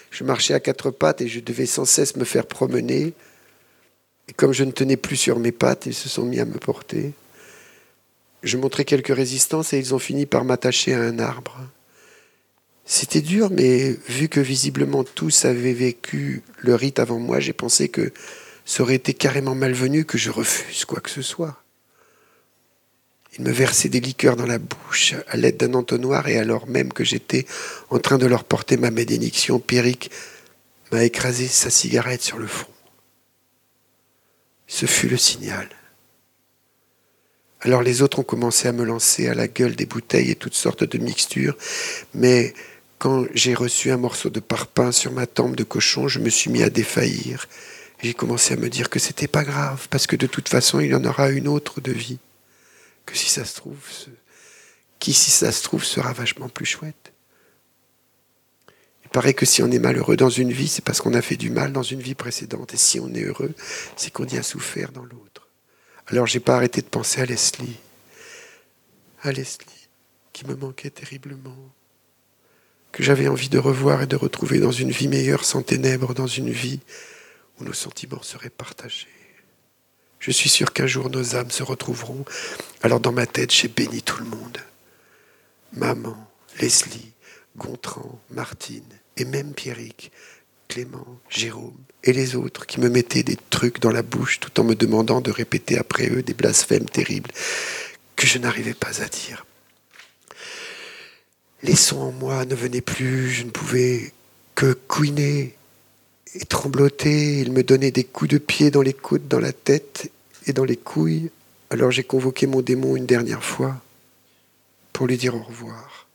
[0.10, 3.14] Je marchais à quatre pattes et je devais sans cesse me faire promener.
[4.28, 6.58] Et comme je ne tenais plus sur mes pattes, ils se sont mis à me
[6.58, 7.14] porter.
[8.42, 11.58] Je montrais quelques résistances et ils ont fini par m'attacher à un arbre.
[12.86, 17.88] C'était dur, mais vu que visiblement tous avaient vécu le rite avant moi, j'ai pensé
[17.88, 18.12] que
[18.66, 21.63] ça aurait été carrément malvenu que je refuse quoi que ce soit.
[23.38, 26.94] Ils me versaient des liqueurs dans la bouche à l'aide d'un entonnoir et alors même
[26.94, 27.46] que j'étais
[27.90, 30.12] en train de leur porter ma bénédiction, Pierrick
[30.92, 32.72] m'a écrasé sa cigarette sur le front.
[34.68, 35.68] Ce fut le signal.
[37.62, 40.54] Alors les autres ont commencé à me lancer à la gueule des bouteilles et toutes
[40.54, 41.58] sortes de mixtures,
[42.14, 42.54] mais
[43.00, 46.52] quand j'ai reçu un morceau de parpaing sur ma tempe de cochon, je me suis
[46.52, 47.48] mis à défaillir.
[48.02, 50.92] J'ai commencé à me dire que c'était pas grave, parce que de toute façon, il
[50.92, 52.20] y en aura une autre de vie.
[53.06, 53.80] Que si ça se trouve,
[55.00, 57.12] qui si ça se trouve sera vachement plus chouette.
[59.04, 61.36] Il paraît que si on est malheureux dans une vie, c'est parce qu'on a fait
[61.36, 62.74] du mal dans une vie précédente.
[62.74, 63.54] Et si on est heureux,
[63.96, 65.50] c'est qu'on y a souffert dans l'autre.
[66.08, 67.78] Alors j'ai pas arrêté de penser à Leslie.
[69.22, 69.88] À Leslie,
[70.32, 71.58] qui me manquait terriblement.
[72.92, 76.28] Que j'avais envie de revoir et de retrouver dans une vie meilleure sans ténèbres, dans
[76.28, 76.80] une vie
[77.60, 79.08] où nos sentiments seraient partagés.
[80.24, 82.24] Je suis sûr qu'un jour nos âmes se retrouveront.
[82.82, 84.58] Alors dans ma tête, j'ai béni tout le monde.
[85.74, 86.16] Maman,
[86.62, 87.12] Leslie,
[87.58, 88.88] Gontran, Martine
[89.18, 90.14] et même Pierrick,
[90.70, 91.76] Clément, Jérôme
[92.06, 95.20] et les autres qui me mettaient des trucs dans la bouche tout en me demandant
[95.20, 97.32] de répéter après eux des blasphèmes terribles
[98.16, 99.46] que je n'arrivais pas à dire.
[101.64, 104.14] Les sons en moi ne venaient plus, je ne pouvais
[104.56, 105.58] que couiner
[106.34, 107.40] et trembloter.
[107.40, 110.12] Il me donnait des coups de pied dans les côtes, dans la tête
[110.46, 111.32] et dans les couilles.
[111.70, 113.82] Alors j'ai convoqué mon démon une dernière fois
[114.92, 116.08] pour lui dire au revoir.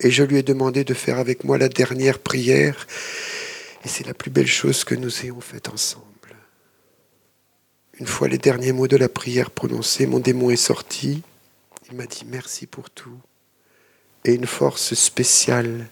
[0.00, 2.86] Et je lui ai demandé de faire avec moi la dernière prière.
[3.84, 6.04] Et c'est la plus belle chose que nous ayons faite ensemble.
[7.98, 11.22] Une fois les derniers mots de la prière prononcés, mon démon est sorti.
[11.90, 13.18] Il m'a dit merci pour tout.
[14.24, 15.86] Et une force spéciale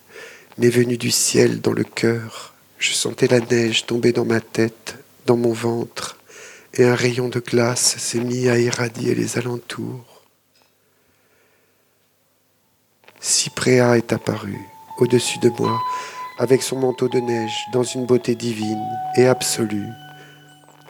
[0.59, 2.52] m'est venue du ciel dans le cœur.
[2.83, 4.97] Je sentais la neige tomber dans ma tête,
[5.27, 6.19] dans mon ventre,
[6.75, 10.25] et un rayon de glace s'est mis à irradier les alentours.
[13.21, 14.59] Cypréa est apparue
[14.99, 15.81] au-dessus de moi
[16.41, 18.85] avec son manteau de neige dans une beauté divine
[19.17, 19.87] et absolue.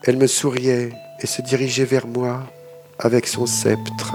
[0.04, 2.50] Elle me souriait et se dirigeait vers moi
[2.98, 4.14] avec son sceptre.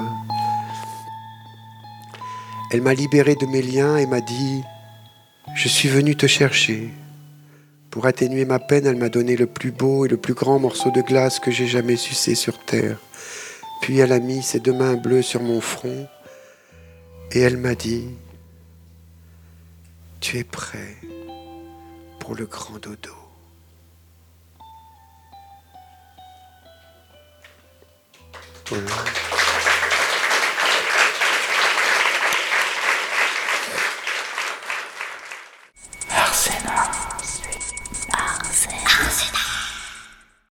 [2.71, 4.61] Elle m'a libéré de mes liens et m'a dit⁇
[5.53, 6.91] Je suis venu te chercher⁇
[7.89, 10.91] pour atténuer ma peine, elle m'a donné le plus beau et le plus grand morceau
[10.91, 12.97] de glace que j'ai jamais sucé sur terre.
[13.81, 16.07] Puis elle a mis ses deux mains bleues sur mon front
[17.31, 18.09] et elle m'a dit
[20.19, 20.97] Tu es prêt
[22.19, 23.15] pour le grand dodo.
[28.69, 29.46] Voilà.